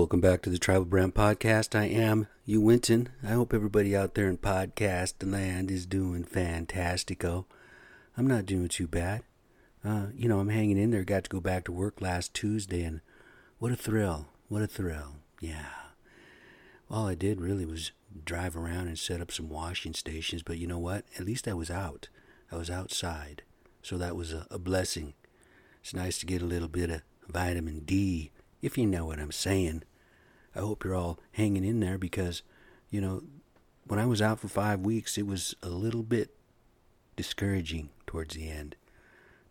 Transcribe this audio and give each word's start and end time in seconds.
Welcome 0.00 0.22
back 0.22 0.40
to 0.42 0.50
the 0.50 0.56
Tribal 0.56 0.86
Brand 0.86 1.14
Podcast. 1.14 1.78
I 1.78 1.84
am 1.84 2.26
you 2.46 2.62
Winton. 2.62 3.10
I 3.22 3.32
hope 3.32 3.52
everybody 3.52 3.94
out 3.94 4.14
there 4.14 4.30
in 4.30 4.38
podcast 4.38 5.30
land 5.30 5.70
is 5.70 5.84
doing 5.84 6.24
fantastico. 6.24 7.44
I'm 8.16 8.26
not 8.26 8.46
doing 8.46 8.68
too 8.68 8.86
bad. 8.86 9.24
Uh, 9.84 10.06
you 10.14 10.26
know, 10.26 10.40
I'm 10.40 10.48
hanging 10.48 10.78
in 10.78 10.90
there. 10.90 11.04
Got 11.04 11.24
to 11.24 11.30
go 11.30 11.38
back 11.38 11.64
to 11.64 11.72
work 11.72 12.00
last 12.00 12.32
Tuesday, 12.32 12.82
and 12.82 13.02
what 13.58 13.72
a 13.72 13.76
thrill! 13.76 14.28
What 14.48 14.62
a 14.62 14.66
thrill! 14.66 15.16
Yeah. 15.38 15.66
All 16.90 17.06
I 17.06 17.14
did 17.14 17.38
really 17.38 17.66
was 17.66 17.92
drive 18.24 18.56
around 18.56 18.88
and 18.88 18.98
set 18.98 19.20
up 19.20 19.30
some 19.30 19.50
washing 19.50 19.92
stations, 19.92 20.42
but 20.42 20.56
you 20.56 20.66
know 20.66 20.78
what? 20.78 21.04
At 21.18 21.26
least 21.26 21.46
I 21.46 21.52
was 21.52 21.70
out. 21.70 22.08
I 22.50 22.56
was 22.56 22.70
outside, 22.70 23.42
so 23.82 23.98
that 23.98 24.16
was 24.16 24.32
a, 24.32 24.46
a 24.50 24.58
blessing. 24.58 25.12
It's 25.82 25.92
nice 25.92 26.16
to 26.20 26.26
get 26.26 26.40
a 26.40 26.46
little 26.46 26.68
bit 26.68 26.88
of 26.88 27.02
vitamin 27.28 27.80
D 27.80 28.30
if 28.62 28.78
you 28.78 28.86
know 28.86 29.04
what 29.04 29.18
I'm 29.18 29.32
saying. 29.32 29.82
I 30.54 30.60
hope 30.60 30.84
you're 30.84 30.94
all 30.94 31.18
hanging 31.32 31.64
in 31.64 31.80
there 31.80 31.98
because, 31.98 32.42
you 32.90 33.00
know, 33.00 33.22
when 33.86 33.98
I 33.98 34.06
was 34.06 34.22
out 34.22 34.40
for 34.40 34.48
five 34.48 34.80
weeks, 34.80 35.18
it 35.18 35.26
was 35.26 35.54
a 35.62 35.68
little 35.68 36.02
bit 36.02 36.34
discouraging 37.16 37.90
towards 38.06 38.34
the 38.34 38.48
end. 38.48 38.76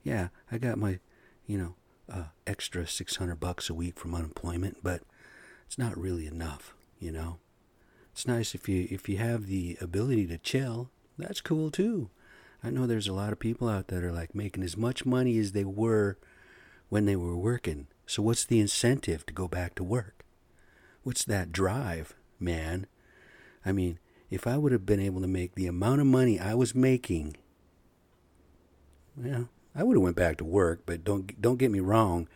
Yeah, 0.03 0.29
I 0.51 0.57
got 0.57 0.77
my, 0.77 0.99
you 1.45 1.57
know, 1.57 1.75
uh, 2.11 2.25
extra 2.47 2.87
600 2.87 3.39
bucks 3.39 3.69
a 3.69 3.73
week 3.73 3.99
from 3.99 4.15
unemployment, 4.15 4.77
but 4.83 5.01
it's 5.65 5.77
not 5.77 5.97
really 5.97 6.25
enough, 6.25 6.73
you 6.99 7.11
know. 7.11 7.37
It's 8.11 8.27
nice 8.27 8.55
if 8.55 8.67
you 8.67 8.87
if 8.89 9.07
you 9.07 9.17
have 9.17 9.47
the 9.47 9.77
ability 9.79 10.27
to 10.27 10.37
chill. 10.37 10.89
That's 11.17 11.41
cool 11.41 11.71
too. 11.71 12.09
I 12.63 12.69
know 12.69 12.85
there's 12.85 13.07
a 13.07 13.13
lot 13.13 13.31
of 13.31 13.39
people 13.39 13.69
out 13.69 13.87
there 13.87 14.01
that 14.01 14.07
are 14.07 14.11
like 14.11 14.35
making 14.35 14.63
as 14.63 14.75
much 14.75 15.05
money 15.05 15.37
as 15.37 15.53
they 15.53 15.63
were 15.63 16.17
when 16.89 17.05
they 17.05 17.15
were 17.15 17.37
working. 17.37 17.87
So 18.05 18.21
what's 18.23 18.43
the 18.43 18.59
incentive 18.59 19.25
to 19.27 19.33
go 19.33 19.47
back 19.47 19.75
to 19.75 19.83
work? 19.83 20.18
What's 21.09 21.25
that 21.25 21.51
drive, 21.51 22.13
man? 22.39 22.85
I 23.65 23.71
mean, 23.71 23.97
if 24.29 24.45
I 24.45 24.59
would 24.59 24.71
have 24.71 24.85
been 24.85 24.99
able 24.99 25.21
to 25.21 25.27
make 25.27 25.55
the 25.55 25.65
amount 25.65 26.01
of 26.01 26.05
money 26.05 26.39
I 26.39 26.53
was 26.53 26.75
making, 26.75 27.35
well, 29.17 29.49
I 29.73 29.81
would 29.81 29.97
have 29.97 30.03
went 30.03 30.15
back 30.15 30.37
to 30.37 30.45
work, 30.45 30.81
but 30.85 31.03
don't 31.03 31.41
don't 31.41 31.57
get 31.57 31.71
me 31.71 31.79
wrong, 31.79 32.29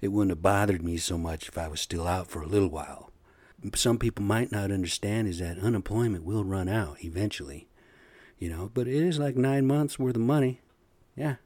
it 0.00 0.12
wouldn't 0.12 0.30
have 0.30 0.40
bothered 0.40 0.84
me 0.84 0.98
so 0.98 1.18
much 1.18 1.48
if 1.48 1.58
I 1.58 1.66
was 1.66 1.80
still 1.80 2.06
out 2.06 2.28
for 2.28 2.40
a 2.40 2.46
little 2.46 2.68
while. 2.68 3.10
Some 3.74 3.98
people 3.98 4.24
might 4.24 4.52
not 4.52 4.70
understand 4.70 5.26
is 5.26 5.40
that 5.40 5.58
unemployment 5.58 6.22
will 6.22 6.44
run 6.44 6.68
out 6.68 7.04
eventually, 7.04 7.66
you 8.38 8.48
know, 8.48 8.70
but 8.72 8.86
it 8.86 8.94
is 9.02 9.18
like 9.18 9.34
nine 9.34 9.66
months 9.66 9.98
worth 9.98 10.14
of 10.14 10.22
money. 10.22 10.60
Yeah. 11.16 11.36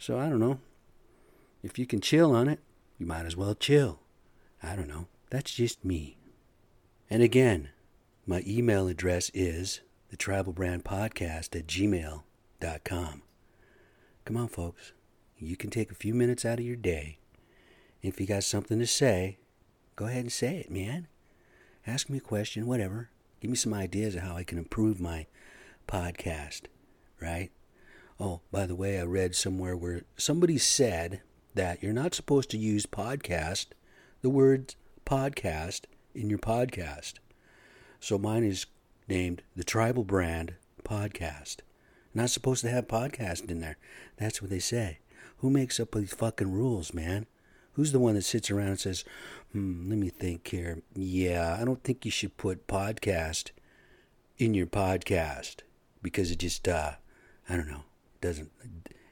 So 0.00 0.18
I 0.18 0.28
don't 0.28 0.40
know. 0.40 0.58
If 1.62 1.78
you 1.78 1.86
can 1.86 2.00
chill 2.00 2.34
on 2.34 2.48
it, 2.48 2.58
you 2.98 3.06
might 3.06 3.24
as 3.24 3.36
well 3.36 3.54
chill. 3.54 4.00
I 4.60 4.74
don't 4.74 4.88
know. 4.88 5.06
That's 5.30 5.52
just 5.52 5.84
me. 5.84 6.16
And 7.10 7.22
again, 7.22 7.70
my 8.26 8.42
email 8.46 8.88
address 8.88 9.30
is 9.34 9.80
the 10.10 10.16
tribal 10.16 10.52
brand 10.52 10.84
podcast 10.84 11.54
at 11.56 11.66
gmail.com. 11.66 13.22
Come 14.24 14.36
on, 14.36 14.48
folks. 14.48 14.92
You 15.38 15.56
can 15.56 15.70
take 15.70 15.90
a 15.90 15.94
few 15.94 16.14
minutes 16.14 16.44
out 16.44 16.58
of 16.58 16.64
your 16.64 16.76
day. 16.76 17.18
If 18.02 18.20
you 18.20 18.26
got 18.26 18.44
something 18.44 18.78
to 18.78 18.86
say, 18.86 19.38
go 19.96 20.06
ahead 20.06 20.22
and 20.22 20.32
say 20.32 20.56
it, 20.56 20.70
man. 20.70 21.08
Ask 21.86 22.08
me 22.08 22.18
a 22.18 22.22
question, 22.22 22.66
whatever. 22.66 23.10
Give 23.40 23.50
me 23.50 23.56
some 23.56 23.74
ideas 23.74 24.14
of 24.14 24.22
how 24.22 24.36
I 24.36 24.44
can 24.44 24.58
improve 24.58 25.00
my 25.00 25.26
podcast, 25.86 26.62
right? 27.20 27.50
Oh, 28.20 28.40
by 28.50 28.66
the 28.66 28.74
way, 28.74 28.98
I 28.98 29.04
read 29.04 29.34
somewhere 29.34 29.76
where 29.76 30.02
somebody 30.16 30.58
said 30.58 31.20
that 31.54 31.82
you're 31.82 31.92
not 31.92 32.14
supposed 32.14 32.50
to 32.50 32.58
use 32.58 32.86
podcast, 32.86 33.66
the 34.22 34.30
word 34.30 34.74
podcast, 35.08 35.86
in 36.14 36.28
your 36.28 36.38
podcast. 36.38 37.14
So 37.98 38.18
mine 38.18 38.44
is 38.44 38.66
named 39.08 39.42
the 39.56 39.64
Tribal 39.64 40.04
Brand 40.04 40.54
Podcast. 40.84 41.58
Not 42.12 42.28
supposed 42.28 42.60
to 42.62 42.70
have 42.70 42.88
podcast 42.88 43.50
in 43.50 43.60
there. 43.60 43.78
That's 44.18 44.42
what 44.42 44.50
they 44.50 44.58
say. 44.58 44.98
Who 45.38 45.48
makes 45.48 45.80
up 45.80 45.92
these 45.92 46.12
fucking 46.12 46.52
rules, 46.52 46.92
man? 46.92 47.24
Who's 47.72 47.92
the 47.92 47.98
one 47.98 48.16
that 48.16 48.22
sits 48.22 48.50
around 48.50 48.68
and 48.68 48.80
says, 48.80 49.04
hmm, 49.52 49.88
let 49.88 49.98
me 49.98 50.10
think 50.10 50.46
here. 50.48 50.82
Yeah, 50.94 51.56
I 51.58 51.64
don't 51.64 51.82
think 51.82 52.04
you 52.04 52.10
should 52.10 52.36
put 52.36 52.66
podcast 52.66 53.52
in 54.36 54.52
your 54.52 54.66
podcast 54.66 55.60
because 56.02 56.30
it 56.30 56.38
just, 56.38 56.68
uh, 56.68 56.92
I 57.48 57.56
don't 57.56 57.68
know, 57.68 57.84
doesn't, 58.20 58.50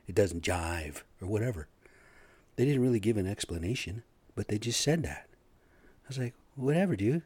it 0.06 0.14
doesn't 0.14 0.42
jive 0.42 1.02
or 1.22 1.28
whatever. 1.28 1.68
They 2.56 2.66
didn't 2.66 2.82
really 2.82 3.00
give 3.00 3.16
an 3.16 3.26
explanation, 3.26 4.02
but 4.34 4.48
they 4.48 4.58
just 4.58 4.80
said 4.80 5.02
that. 5.04 5.25
I 6.06 6.08
was 6.08 6.18
like, 6.18 6.34
whatever, 6.54 6.94
dude. 6.94 7.22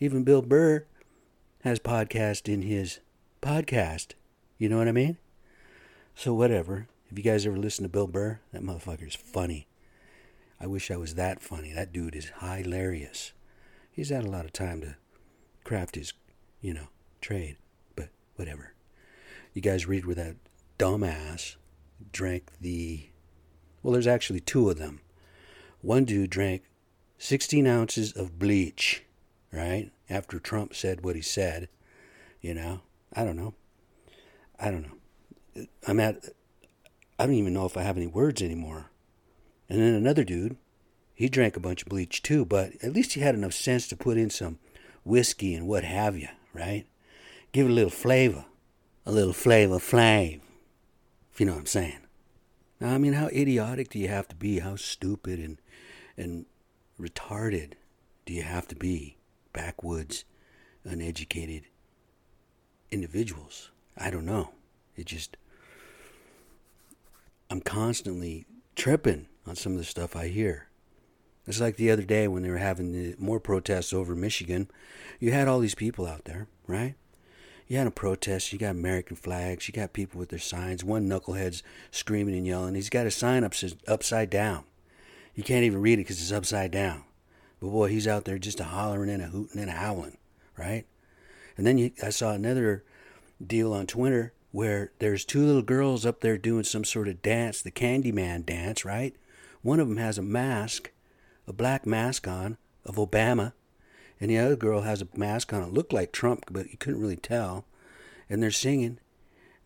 Even 0.00 0.24
Bill 0.24 0.42
Burr 0.42 0.84
has 1.62 1.78
podcast 1.78 2.52
in 2.52 2.62
his 2.62 2.98
podcast. 3.40 4.14
You 4.58 4.68
know 4.68 4.78
what 4.78 4.88
I 4.88 4.92
mean? 4.92 5.16
So 6.16 6.34
whatever. 6.34 6.88
If 7.08 7.16
you 7.16 7.22
guys 7.22 7.46
ever 7.46 7.56
listen 7.56 7.84
to 7.84 7.88
Bill 7.88 8.08
Burr, 8.08 8.40
that 8.52 8.62
motherfucker's 8.62 9.14
funny. 9.14 9.68
I 10.60 10.66
wish 10.66 10.90
I 10.90 10.96
was 10.96 11.14
that 11.14 11.40
funny. 11.40 11.72
That 11.72 11.92
dude 11.92 12.16
is 12.16 12.32
hilarious. 12.40 13.32
He's 13.92 14.10
had 14.10 14.24
a 14.24 14.30
lot 14.30 14.44
of 14.44 14.52
time 14.52 14.80
to 14.80 14.96
craft 15.62 15.94
his, 15.94 16.12
you 16.60 16.74
know, 16.74 16.88
trade. 17.20 17.58
But 17.94 18.08
whatever. 18.34 18.74
You 19.52 19.62
guys 19.62 19.86
read 19.86 20.04
where 20.04 20.16
that 20.16 20.34
dumbass 20.80 21.54
drank 22.10 22.50
the 22.60 23.06
well, 23.84 23.92
there's 23.92 24.08
actually 24.08 24.40
two 24.40 24.68
of 24.68 24.78
them. 24.78 25.00
One 25.80 26.04
dude 26.04 26.30
drank 26.30 26.64
16 27.24 27.66
ounces 27.66 28.12
of 28.12 28.38
bleach, 28.38 29.02
right? 29.50 29.90
After 30.10 30.38
Trump 30.38 30.74
said 30.74 31.02
what 31.02 31.16
he 31.16 31.22
said. 31.22 31.70
You 32.42 32.52
know, 32.52 32.80
I 33.14 33.24
don't 33.24 33.36
know. 33.36 33.54
I 34.60 34.70
don't 34.70 34.82
know. 34.82 35.66
I'm 35.88 36.00
at, 36.00 36.22
I 37.18 37.24
don't 37.24 37.36
even 37.36 37.54
know 37.54 37.64
if 37.64 37.78
I 37.78 37.82
have 37.82 37.96
any 37.96 38.06
words 38.06 38.42
anymore. 38.42 38.90
And 39.70 39.80
then 39.80 39.94
another 39.94 40.22
dude, 40.22 40.58
he 41.14 41.30
drank 41.30 41.56
a 41.56 41.60
bunch 41.60 41.80
of 41.80 41.88
bleach 41.88 42.22
too, 42.22 42.44
but 42.44 42.72
at 42.82 42.92
least 42.92 43.14
he 43.14 43.22
had 43.22 43.34
enough 43.34 43.54
sense 43.54 43.88
to 43.88 43.96
put 43.96 44.18
in 44.18 44.28
some 44.28 44.58
whiskey 45.02 45.54
and 45.54 45.66
what 45.66 45.84
have 45.84 46.18
you, 46.18 46.28
right? 46.52 46.84
Give 47.52 47.68
it 47.68 47.70
a 47.70 47.74
little 47.74 47.88
flavor. 47.88 48.44
A 49.06 49.12
little 49.12 49.32
flavor 49.32 49.78
flav. 49.78 50.42
If 51.32 51.40
you 51.40 51.46
know 51.46 51.52
what 51.52 51.60
I'm 51.60 51.66
saying. 51.66 52.00
I 52.82 52.98
mean, 52.98 53.14
how 53.14 53.28
idiotic 53.28 53.88
do 53.88 53.98
you 53.98 54.08
have 54.08 54.28
to 54.28 54.36
be? 54.36 54.58
How 54.58 54.76
stupid 54.76 55.38
and 55.38 55.58
and 56.18 56.44
retarded 57.00 57.72
do 58.26 58.32
you 58.32 58.42
have 58.42 58.66
to 58.68 58.74
be? 58.74 59.16
Backwoods, 59.52 60.24
uneducated 60.84 61.64
individuals. 62.90 63.70
I 63.96 64.10
don't 64.10 64.26
know. 64.26 64.50
It 64.96 65.06
just 65.06 65.36
I'm 67.50 67.60
constantly 67.60 68.46
tripping 68.74 69.26
on 69.46 69.56
some 69.56 69.72
of 69.72 69.78
the 69.78 69.84
stuff 69.84 70.16
I 70.16 70.28
hear. 70.28 70.68
It's 71.46 71.60
like 71.60 71.76
the 71.76 71.90
other 71.90 72.02
day 72.02 72.26
when 72.26 72.42
they 72.42 72.50
were 72.50 72.56
having 72.56 72.92
the, 72.92 73.14
more 73.18 73.38
protests 73.38 73.92
over 73.92 74.14
Michigan. 74.14 74.70
You 75.20 75.32
had 75.32 75.46
all 75.46 75.60
these 75.60 75.74
people 75.74 76.06
out 76.06 76.24
there, 76.24 76.48
right? 76.66 76.94
you 77.66 77.78
had 77.78 77.86
a 77.86 77.92
protest, 77.92 78.52
you 78.52 78.58
got 78.58 78.70
American 78.72 79.16
flags, 79.16 79.66
you 79.66 79.72
got 79.72 79.92
people 79.92 80.18
with 80.18 80.28
their 80.28 80.38
signs. 80.38 80.84
One 80.84 81.08
knucklehead's 81.08 81.62
screaming 81.90 82.34
and 82.34 82.46
yelling. 82.46 82.74
He's 82.74 82.90
got 82.90 83.06
a 83.06 83.10
sign 83.10 83.44
up 83.44 83.54
upside 83.88 84.30
down. 84.30 84.64
You 85.34 85.42
can't 85.42 85.64
even 85.64 85.80
read 85.80 85.94
it 85.94 86.02
because 86.02 86.20
it's 86.20 86.32
upside 86.32 86.70
down. 86.70 87.04
But 87.60 87.68
boy, 87.68 87.88
he's 87.88 88.06
out 88.06 88.24
there 88.24 88.38
just 88.38 88.60
a 88.60 88.64
hollering 88.64 89.10
and 89.10 89.22
a 89.22 89.26
hooting 89.26 89.60
and 89.60 89.70
a 89.70 89.74
howling, 89.74 90.18
right? 90.56 90.86
And 91.56 91.66
then 91.66 91.78
you, 91.78 91.92
I 92.02 92.10
saw 92.10 92.32
another 92.32 92.84
deal 93.44 93.72
on 93.72 93.86
Twitter 93.86 94.32
where 94.52 94.92
there's 95.00 95.24
two 95.24 95.44
little 95.44 95.62
girls 95.62 96.06
up 96.06 96.20
there 96.20 96.38
doing 96.38 96.64
some 96.64 96.84
sort 96.84 97.08
of 97.08 97.22
dance, 97.22 97.60
the 97.60 97.70
Candyman 97.70 98.46
dance, 98.46 98.84
right? 98.84 99.16
One 99.62 99.80
of 99.80 99.88
them 99.88 99.96
has 99.96 100.18
a 100.18 100.22
mask, 100.22 100.92
a 101.48 101.52
black 101.52 101.86
mask 101.86 102.28
on 102.28 102.56
of 102.84 102.96
Obama, 102.96 103.52
and 104.20 104.30
the 104.30 104.38
other 104.38 104.56
girl 104.56 104.82
has 104.82 105.02
a 105.02 105.08
mask 105.16 105.52
on. 105.52 105.62
It 105.62 105.72
looked 105.72 105.92
like 105.92 106.12
Trump, 106.12 106.44
but 106.50 106.70
you 106.70 106.78
couldn't 106.78 107.00
really 107.00 107.16
tell. 107.16 107.64
And 108.30 108.42
they're 108.42 108.50
singing, 108.50 108.98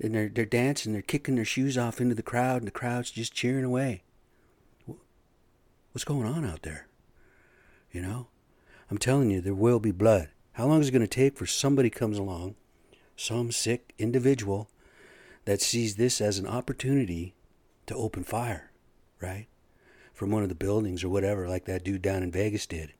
and 0.00 0.15
they're 0.15 0.29
they're 0.29 0.47
dancing. 0.47 0.93
They're 0.93 1.03
kicking 1.03 1.37
their 1.37 1.44
shoes 1.44 1.76
off 1.76 2.00
into 2.00 2.15
the 2.15 2.23
crowd, 2.23 2.59
and 2.59 2.67
the 2.67 2.73
crowd's 2.73 3.11
just 3.11 3.35
cheering 3.35 3.65
away. 3.65 4.03
What's 5.93 6.05
going 6.05 6.26
on 6.26 6.44
out 6.44 6.62
there? 6.62 6.87
You 7.90 8.02
know, 8.02 8.29
I'm 8.90 8.99
telling 8.99 9.31
you, 9.31 9.40
there 9.40 9.55
will 9.55 9.81
be 9.81 9.90
blood. 9.90 10.29
How 10.52 10.67
long 10.67 10.81
is 10.81 10.88
it 10.88 10.93
going 10.93 11.02
to 11.02 11.08
take 11.08 11.37
for 11.37 11.46
somebody 11.46 11.88
comes 11.88 12.19
along, 12.19 12.56
some 13.17 13.50
sick 13.50 13.94
individual, 13.99 14.69
that 15.46 15.62
sees 15.62 15.96
this 15.96 16.20
as 16.20 16.38
an 16.38 16.46
opportunity 16.46 17.35
to 17.87 17.94
open 17.94 18.23
fire, 18.23 18.70
right? 19.20 19.46
From 20.12 20.31
one 20.31 20.43
of 20.43 20.50
the 20.50 20.55
buildings 20.55 21.02
or 21.02 21.08
whatever, 21.08 21.49
like 21.49 21.64
that 21.64 21.85
dude 21.85 22.02
down 22.02 22.23
in 22.23 22.31
Vegas 22.31 22.67
did. 22.67 22.93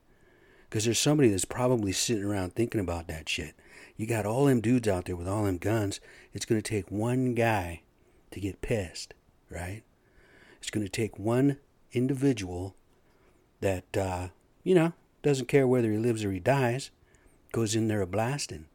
Because 0.67 0.85
there's 0.85 0.99
somebody 0.99 1.29
that's 1.29 1.45
probably 1.45 1.91
sitting 1.91 2.23
around 2.23 2.53
thinking 2.53 2.81
about 2.81 3.07
that 3.07 3.29
shit. 3.29 3.53
You 3.97 4.07
got 4.07 4.25
all 4.25 4.45
them 4.45 4.61
dudes 4.61 4.87
out 4.87 5.05
there 5.05 5.15
with 5.15 5.27
all 5.27 5.43
them 5.43 5.57
guns. 5.57 5.99
It's 6.33 6.45
going 6.45 6.59
to 6.59 6.67
take 6.67 6.89
one 6.89 7.35
guy 7.35 7.83
to 8.31 8.39
get 8.39 8.61
pissed, 8.61 9.13
right? 9.51 9.83
It's 10.59 10.71
going 10.71 10.85
to 10.85 10.91
take 10.91 11.19
one 11.19 11.57
individual 11.91 12.75
that, 13.61 13.97
uh, 13.97 14.27
you 14.63 14.75
know, 14.75 14.93
Doesn't 15.21 15.47
care 15.47 15.67
whether 15.67 15.91
he 15.91 15.97
lives 15.97 16.23
or 16.23 16.31
he 16.31 16.39
dies. 16.39 16.91
Goes 17.51 17.75
in 17.75 17.87
there 17.89 18.01
a 18.01 18.07
blasting. 18.07 18.65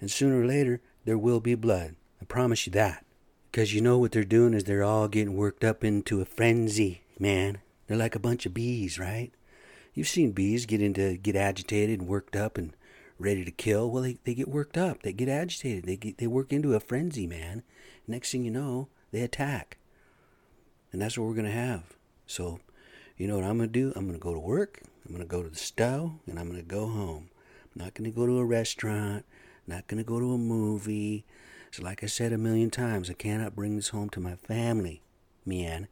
And 0.00 0.10
sooner 0.10 0.40
or 0.40 0.46
later, 0.46 0.80
there 1.04 1.18
will 1.18 1.40
be 1.40 1.54
blood. 1.56 1.96
I 2.22 2.24
promise 2.26 2.66
you 2.66 2.72
that. 2.72 3.04
Because 3.50 3.74
you 3.74 3.80
know 3.80 3.98
what 3.98 4.12
they're 4.12 4.22
doing 4.22 4.54
is 4.54 4.64
they're 4.64 4.84
all 4.84 5.08
getting 5.08 5.36
worked 5.36 5.64
up 5.64 5.82
into 5.82 6.20
a 6.20 6.24
frenzy, 6.24 7.02
man. 7.18 7.58
They're 7.86 7.96
like 7.96 8.14
a 8.14 8.20
bunch 8.20 8.46
of 8.46 8.54
bees, 8.54 8.98
right? 8.98 9.32
You've 9.94 10.06
seen 10.06 10.30
bees 10.30 10.66
get 10.66 10.80
into 10.80 11.16
get 11.16 11.34
agitated 11.34 11.98
and 11.98 12.08
worked 12.08 12.36
up 12.36 12.56
and 12.56 12.76
ready 13.18 13.44
to 13.44 13.50
kill. 13.50 13.90
Well, 13.90 14.04
they, 14.04 14.18
they 14.24 14.34
get 14.34 14.48
worked 14.48 14.78
up. 14.78 15.02
They 15.02 15.12
get 15.12 15.28
agitated. 15.28 15.84
They 15.84 15.96
get 15.96 16.18
they 16.18 16.28
work 16.28 16.52
into 16.52 16.74
a 16.74 16.80
frenzy, 16.80 17.26
man. 17.26 17.64
Next 18.06 18.30
thing 18.30 18.44
you 18.44 18.52
know, 18.52 18.88
they 19.10 19.22
attack. 19.22 19.78
And 20.92 21.02
that's 21.02 21.18
what 21.18 21.26
we're 21.26 21.34
gonna 21.34 21.50
have. 21.50 21.96
So, 22.26 22.60
you 23.20 23.28
know 23.28 23.36
what 23.36 23.44
I'm 23.44 23.58
gonna 23.58 23.68
do? 23.68 23.92
I'm 23.94 24.06
gonna 24.06 24.18
go 24.18 24.32
to 24.32 24.40
work. 24.40 24.80
I'm 25.06 25.12
gonna 25.12 25.26
go 25.26 25.42
to 25.42 25.50
the 25.50 25.56
stove, 25.56 26.12
and 26.26 26.38
I'm 26.38 26.48
gonna 26.48 26.62
go 26.62 26.86
home. 26.86 27.28
I'm 27.74 27.84
not 27.84 27.92
gonna 27.92 28.10
go 28.10 28.26
to 28.26 28.38
a 28.38 28.44
restaurant. 28.46 29.26
Not 29.66 29.86
gonna 29.86 30.04
go 30.04 30.18
to 30.18 30.32
a 30.32 30.38
movie. 30.38 31.26
So, 31.70 31.82
like 31.82 32.02
I 32.02 32.06
said 32.06 32.32
a 32.32 32.38
million 32.38 32.70
times, 32.70 33.10
I 33.10 33.12
cannot 33.12 33.54
bring 33.54 33.76
this 33.76 33.88
home 33.88 34.08
to 34.10 34.20
my 34.20 34.36
family, 34.36 35.02
man. 35.44 35.88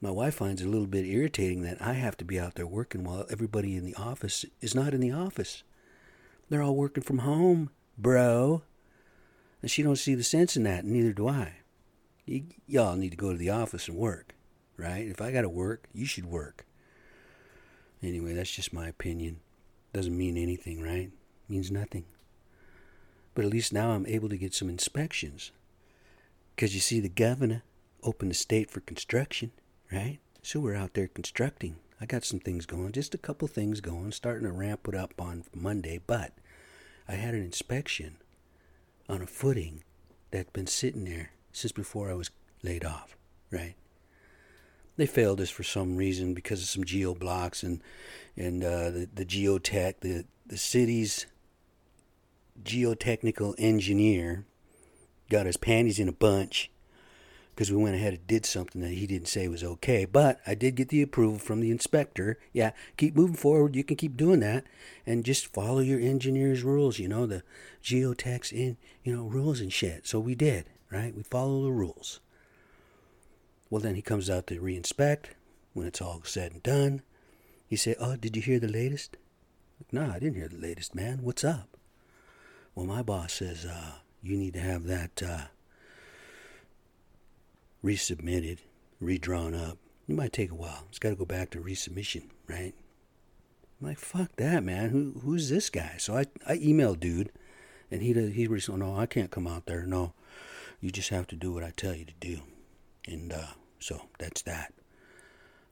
My 0.00 0.10
wife 0.10 0.36
finds 0.36 0.62
it 0.62 0.66
a 0.66 0.70
little 0.70 0.86
bit 0.86 1.04
irritating 1.04 1.62
that 1.62 1.80
I 1.80 1.92
have 1.92 2.16
to 2.16 2.24
be 2.24 2.40
out 2.40 2.54
there 2.54 2.66
working 2.66 3.04
while 3.04 3.26
everybody 3.30 3.76
in 3.76 3.84
the 3.84 3.94
office 3.94 4.46
is 4.62 4.74
not 4.74 4.94
in 4.94 5.00
the 5.00 5.12
office. 5.12 5.62
They're 6.48 6.62
all 6.62 6.74
working 6.74 7.02
from 7.02 7.18
home, 7.18 7.68
bro. 7.98 8.62
And 9.60 9.70
she 9.70 9.82
don't 9.82 9.96
see 9.96 10.14
the 10.14 10.24
sense 10.24 10.56
in 10.56 10.64
that, 10.64 10.84
and 10.84 10.92
neither 10.92 11.12
do 11.12 11.28
I. 11.28 11.58
Y- 12.26 12.44
y'all 12.66 12.96
need 12.96 13.10
to 13.10 13.16
go 13.16 13.30
to 13.30 13.38
the 13.38 13.50
office 13.50 13.88
and 13.88 13.96
work, 13.96 14.34
right? 14.82 15.06
If 15.06 15.20
I 15.20 15.32
got 15.32 15.42
to 15.42 15.48
work, 15.48 15.84
you 15.92 16.04
should 16.04 16.26
work. 16.26 16.66
Anyway, 18.02 18.34
that's 18.34 18.54
just 18.54 18.72
my 18.72 18.88
opinion. 18.88 19.40
Doesn't 19.92 20.16
mean 20.16 20.36
anything, 20.36 20.82
right? 20.82 21.10
Means 21.48 21.70
nothing. 21.70 22.04
But 23.34 23.44
at 23.44 23.50
least 23.50 23.72
now 23.72 23.90
I'm 23.90 24.06
able 24.06 24.28
to 24.28 24.36
get 24.36 24.54
some 24.54 24.68
inspections. 24.68 25.52
Because 26.54 26.74
you 26.74 26.80
see, 26.80 27.00
the 27.00 27.08
governor 27.08 27.62
opened 28.02 28.30
the 28.30 28.34
state 28.34 28.70
for 28.70 28.80
construction 28.80 29.52
right? 29.92 30.18
So 30.42 30.58
we're 30.58 30.74
out 30.74 30.94
there 30.94 31.06
constructing. 31.06 31.76
I 32.00 32.06
got 32.06 32.24
some 32.24 32.40
things 32.40 32.66
going, 32.66 32.92
just 32.92 33.14
a 33.14 33.18
couple 33.18 33.46
things 33.46 33.80
going, 33.80 34.10
starting 34.12 34.44
to 34.44 34.52
ramp 34.52 34.88
it 34.88 34.94
up 34.94 35.20
on 35.20 35.44
Monday, 35.54 36.00
but 36.04 36.32
I 37.06 37.12
had 37.12 37.34
an 37.34 37.44
inspection 37.44 38.16
on 39.08 39.22
a 39.22 39.26
footing 39.26 39.84
that's 40.30 40.50
been 40.50 40.66
sitting 40.66 41.04
there 41.04 41.30
since 41.52 41.70
before 41.70 42.10
I 42.10 42.14
was 42.14 42.30
laid 42.62 42.84
off, 42.84 43.16
right? 43.50 43.74
They 44.96 45.06
failed 45.06 45.40
us 45.40 45.50
for 45.50 45.62
some 45.62 45.96
reason 45.96 46.34
because 46.34 46.62
of 46.62 46.68
some 46.68 46.84
geo 46.84 47.14
blocks 47.14 47.62
and 47.62 47.80
and 48.36 48.62
uh, 48.62 48.90
the 48.90 49.08
the 49.14 49.24
geotech, 49.24 50.00
the 50.00 50.24
the 50.46 50.58
city's 50.58 51.26
geotechnical 52.62 53.54
engineer 53.58 54.44
got 55.30 55.46
his 55.46 55.56
panties 55.56 55.98
in 55.98 56.08
a 56.08 56.12
bunch 56.12 56.70
because 57.54 57.70
we 57.70 57.76
went 57.76 57.94
ahead 57.94 58.14
and 58.14 58.26
did 58.26 58.46
something 58.46 58.80
that 58.80 58.92
he 58.92 59.06
didn't 59.06 59.28
say 59.28 59.46
was 59.48 59.64
okay. 59.64 60.04
But 60.04 60.40
I 60.46 60.54
did 60.54 60.74
get 60.74 60.88
the 60.88 61.02
approval 61.02 61.38
from 61.38 61.60
the 61.60 61.70
inspector. 61.70 62.38
Yeah, 62.52 62.72
keep 62.96 63.14
moving 63.14 63.36
forward. 63.36 63.76
You 63.76 63.84
can 63.84 63.96
keep 63.96 64.16
doing 64.16 64.40
that, 64.40 64.64
and 65.06 65.24
just 65.24 65.52
follow 65.52 65.80
your 65.80 66.00
engineer's 66.00 66.62
rules. 66.62 66.98
You 66.98 67.08
know 67.08 67.26
the 67.26 67.42
geotech's 67.82 68.52
in 68.52 68.76
you 69.04 69.14
know 69.14 69.24
rules 69.24 69.60
and 69.60 69.72
shit. 69.72 70.06
So 70.06 70.18
we 70.20 70.34
did 70.34 70.66
right. 70.90 71.14
We 71.14 71.22
follow 71.22 71.62
the 71.62 71.72
rules. 71.72 72.20
Well, 73.72 73.80
then 73.80 73.94
he 73.94 74.02
comes 74.02 74.28
out 74.28 74.48
to 74.48 74.60
reinspect. 74.60 75.28
When 75.72 75.86
it's 75.86 76.02
all 76.02 76.20
said 76.24 76.52
and 76.52 76.62
done, 76.62 77.00
he 77.66 77.74
said, 77.76 77.96
"Oh, 77.98 78.16
did 78.16 78.36
you 78.36 78.42
hear 78.42 78.60
the 78.60 78.68
latest?" 78.68 79.16
No, 79.90 80.10
I 80.10 80.18
didn't 80.18 80.34
hear 80.34 80.48
the 80.48 80.58
latest, 80.58 80.94
man. 80.94 81.20
What's 81.22 81.42
up? 81.42 81.78
Well, 82.74 82.84
my 82.84 83.00
boss 83.00 83.32
says 83.32 83.64
uh, 83.64 83.92
you 84.22 84.36
need 84.36 84.52
to 84.52 84.60
have 84.60 84.84
that. 84.88 85.22
Uh, 85.22 85.44
resubmitted, 87.82 88.58
redrawn 89.00 89.54
up. 89.54 89.78
It 90.06 90.16
might 90.16 90.34
take 90.34 90.50
a 90.50 90.54
while. 90.54 90.84
It's 90.90 90.98
got 90.98 91.08
to 91.08 91.16
go 91.16 91.24
back 91.24 91.48
to 91.52 91.58
resubmission, 91.58 92.24
right? 92.46 92.74
I'm 93.80 93.86
like, 93.86 93.98
fuck 93.98 94.36
that, 94.36 94.62
man. 94.62 94.90
Who 94.90 95.18
who's 95.24 95.48
this 95.48 95.70
guy? 95.70 95.94
So 95.96 96.14
I 96.14 96.26
I 96.46 96.58
emailed 96.58 97.00
dude, 97.00 97.32
and 97.90 98.02
he 98.02 98.12
he 98.32 98.46
responded, 98.46 98.84
no, 98.84 98.98
I 98.98 99.06
can't 99.06 99.30
come 99.30 99.46
out 99.46 99.64
there. 99.64 99.86
No, 99.86 100.12
you 100.78 100.90
just 100.90 101.08
have 101.08 101.26
to 101.28 101.36
do 101.36 101.54
what 101.54 101.64
I 101.64 101.72
tell 101.74 101.94
you 101.94 102.04
to 102.04 102.14
do, 102.20 102.40
and 103.08 103.32
uh, 103.32 103.46
so 103.82 104.02
that's 104.18 104.42
that. 104.42 104.72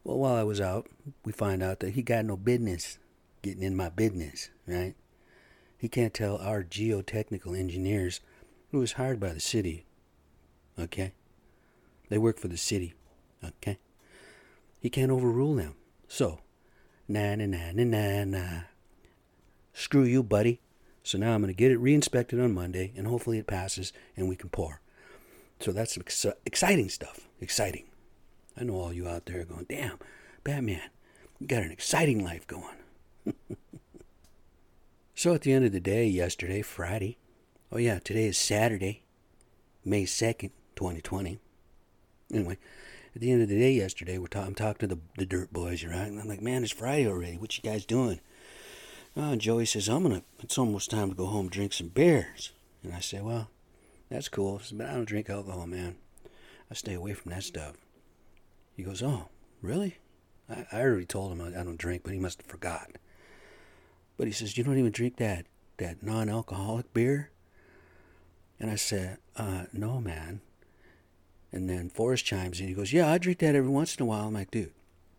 Well, 0.05 0.19
while 0.19 0.35
I 0.35 0.45
was 0.45 0.61
out, 0.61 0.89
we 1.25 1.33
find 1.33 1.63
out 1.63 1.81
that 1.81 1.91
he 1.91 2.03
got 2.03 2.25
no 2.25 2.37
business 2.37 2.99
getting 3.43 3.63
in 3.63 3.77
my 3.77 3.89
business, 3.89 4.51
right? 4.67 4.95
He 5.79 5.89
can't 5.89 6.13
tell 6.13 6.37
our 6.39 6.63
geotechnical 6.63 7.59
engineers 7.59 8.21
who 8.71 8.79
was 8.79 8.93
hired 8.93 9.21
by 9.21 9.33
the 9.33 9.41
city, 9.41 9.87
okay? 10.79 11.13
They 12.09 12.19
work 12.19 12.39
for 12.39 12.49
the 12.49 12.57
city. 12.57 12.95
Okay? 13.43 13.79
He 14.81 14.91
can't 14.91 15.11
overrule 15.11 15.55
them. 15.55 15.75
So, 16.09 16.41
na 17.09 17.35
na 17.35 17.47
na 17.47 17.73
na 17.73 17.85
na 17.85 18.25
nah. 18.25 18.61
Screw 19.73 20.05
you, 20.05 20.23
buddy. 20.23 20.61
So 21.03 21.17
now 21.17 21.35
I'm 21.35 21.41
going 21.41 21.53
to 21.53 21.57
get 21.57 21.71
it 21.73 21.81
reinspected 21.81 22.43
on 22.43 22.53
Monday, 22.53 22.93
and 22.97 23.07
hopefully 23.07 23.39
it 23.39 23.47
passes 23.47 23.93
and 24.17 24.29
we 24.29 24.37
can 24.37 24.51
pour. 24.51 24.81
So 25.61 25.73
that's 25.73 25.97
ex- 25.97 26.27
exciting 26.45 26.89
stuff. 26.89 27.29
Exciting. 27.41 27.85
I 28.59 28.65
know 28.65 28.75
all 28.75 28.93
you 28.93 29.09
out 29.09 29.27
there 29.27 29.45
going, 29.45 29.67
damn, 29.69 29.99
Batman, 30.45 30.91
you 31.39 31.47
got 31.47 31.63
an 31.63 31.71
exciting 31.71 32.23
life 32.25 32.47
going. 32.47 32.77
so 35.15 35.35
at 35.35 35.43
the 35.43 35.53
end 35.53 35.65
of 35.65 35.73
the 35.73 35.81
day, 35.81 36.07
yesterday, 36.07 36.63
Friday, 36.63 37.19
oh 37.73 37.79
yeah, 37.79 37.99
today 37.99 38.27
is 38.27 38.39
Saturday, 38.39 39.03
May 39.85 40.05
2nd, 40.05 40.51
2020. 40.77 41.39
Anyway, 42.33 42.59
at 43.15 43.21
the 43.21 43.33
end 43.33 43.43
of 43.43 43.49
the 43.49 43.59
day 43.59 43.73
yesterday, 43.73 44.19
we're 44.19 44.29
ta- 44.29 44.45
I'm 44.45 44.55
talking 44.55 44.89
to 44.89 44.95
the, 44.95 45.01
the 45.17 45.27
dirt 45.27 45.53
boys, 45.53 45.85
right? 45.85 46.07
And 46.07 46.21
I'm 46.21 46.29
like, 46.29 46.43
man, 46.43 46.63
it's 46.63 46.73
Friday 46.73 47.09
already. 47.09 47.37
What 47.39 47.57
you 47.57 47.63
guys 47.69 47.85
doing? 47.85 48.21
Oh, 49.17 49.35
Joey 49.35 49.67
says, 49.67 49.89
I'm 49.89 50.05
gonna. 50.05 50.23
It's 50.41 50.59
almost 50.59 50.91
time 50.91 51.11
to 51.11 51.17
go 51.17 51.27
home 51.27 51.47
and 51.47 51.51
drink 51.51 51.73
some 51.73 51.89
beers. 51.89 52.53
And 52.85 52.95
I 52.95 53.01
say, 53.01 53.21
well, 53.21 53.51
that's 54.09 54.29
cool, 54.29 54.61
but 54.73 54.87
I 54.87 54.95
don't 54.95 55.05
drink 55.05 55.29
alcohol, 55.29 55.67
man. 55.67 55.97
I 56.71 56.75
stay 56.75 56.95
away 56.95 57.15
from 57.15 57.33
that 57.33 57.43
stuff. 57.43 57.75
He 58.81 58.87
goes, 58.87 59.03
oh, 59.03 59.29
really? 59.61 59.99
I, 60.49 60.67
I 60.73 60.81
already 60.81 61.05
told 61.05 61.33
him 61.33 61.43
I, 61.43 61.49
I 61.49 61.65
don't 61.65 61.77
drink, 61.77 62.01
but 62.03 62.15
he 62.15 62.19
must 62.19 62.41
have 62.41 62.51
forgot. 62.51 62.93
But 64.17 64.27
he 64.27 64.33
says, 64.33 64.57
you 64.57 64.65
don't 64.65 64.79
even 64.79 64.91
drink 64.91 65.19
that 65.19 65.45
that 65.77 66.03
non-alcoholic 66.03 66.95
beer. 66.95 67.31
And 68.59 68.71
I 68.71 68.77
said, 68.77 69.19
uh, 69.37 69.65
no, 69.75 70.01
man. 70.01 70.41
And 71.53 71.69
then 71.69 71.91
Forrest 71.91 72.25
chimes 72.25 72.59
in. 72.59 72.69
He 72.69 72.75
goes, 72.75 72.91
Yeah, 72.91 73.11
I 73.11 73.19
drink 73.19 73.41
that 73.41 73.55
every 73.55 73.69
once 73.69 73.97
in 73.97 74.03
a 74.03 74.07
while. 74.07 74.29
I'm 74.29 74.33
like, 74.35 74.51
Dude, 74.51 74.73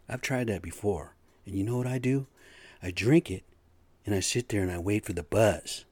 I've 0.10 0.22
tried 0.22 0.48
that 0.48 0.64
before. 0.64 1.14
And 1.46 1.54
you 1.54 1.64
know 1.64 1.78
what 1.78 1.86
I 1.86 2.00
do? 2.00 2.26
I 2.82 2.90
drink 2.90 3.30
it 3.30 3.44
and 4.08 4.16
I 4.16 4.22
sit 4.22 4.50
there 4.50 4.64
and 4.64 4.72
I 4.72 4.80
wait 4.80 5.06
for 5.06 5.14
the 5.14 5.22
buzz. 5.22 5.86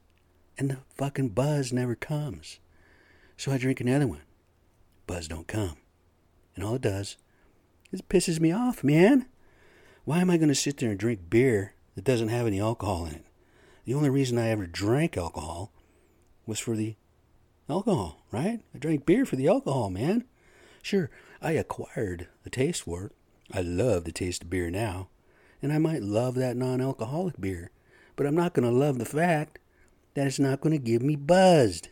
And 0.58 0.70
the 0.70 0.78
fucking 0.96 1.28
buzz 1.30 1.72
never 1.72 1.94
comes. 1.94 2.58
So 3.36 3.52
I 3.52 3.58
drink 3.58 3.80
another 3.80 4.08
one. 4.08 4.22
Buzz 5.06 5.28
don't 5.28 5.46
come. 5.46 5.76
And 6.56 6.64
all 6.64 6.74
it 6.74 6.82
does 6.82 7.16
is 7.92 8.00
it 8.00 8.08
pisses 8.08 8.40
me 8.40 8.52
off, 8.52 8.84
man. 8.84 9.26
Why 10.04 10.20
am 10.20 10.30
I 10.30 10.36
going 10.36 10.48
to 10.48 10.54
sit 10.54 10.78
there 10.78 10.90
and 10.90 10.98
drink 10.98 11.28
beer 11.28 11.74
that 11.94 12.04
doesn't 12.04 12.28
have 12.28 12.46
any 12.46 12.60
alcohol 12.60 13.06
in 13.06 13.14
it? 13.14 13.24
The 13.84 13.94
only 13.94 14.10
reason 14.10 14.38
I 14.38 14.48
ever 14.48 14.66
drank 14.66 15.16
alcohol 15.16 15.72
was 16.46 16.58
for 16.58 16.76
the 16.76 16.96
alcohol, 17.68 18.24
right? 18.30 18.60
I 18.74 18.78
drank 18.78 19.06
beer 19.06 19.24
for 19.24 19.36
the 19.36 19.48
alcohol, 19.48 19.90
man. 19.90 20.24
Sure, 20.82 21.10
I 21.42 21.52
acquired 21.52 22.28
a 22.44 22.50
taste 22.50 22.82
for 22.82 23.06
it. 23.06 23.12
I 23.52 23.62
love 23.62 24.04
the 24.04 24.12
taste 24.12 24.44
of 24.44 24.50
beer 24.50 24.70
now, 24.70 25.08
and 25.60 25.72
I 25.72 25.78
might 25.78 26.02
love 26.02 26.34
that 26.36 26.56
non 26.56 26.80
alcoholic 26.80 27.40
beer, 27.40 27.70
but 28.16 28.26
I'm 28.26 28.34
not 28.36 28.54
going 28.54 28.68
to 28.68 28.76
love 28.76 28.98
the 28.98 29.04
fact 29.04 29.58
that 30.14 30.26
it's 30.26 30.38
not 30.38 30.60
going 30.60 30.72
to 30.72 30.78
give 30.78 31.02
me 31.02 31.16
buzzed. 31.16 31.88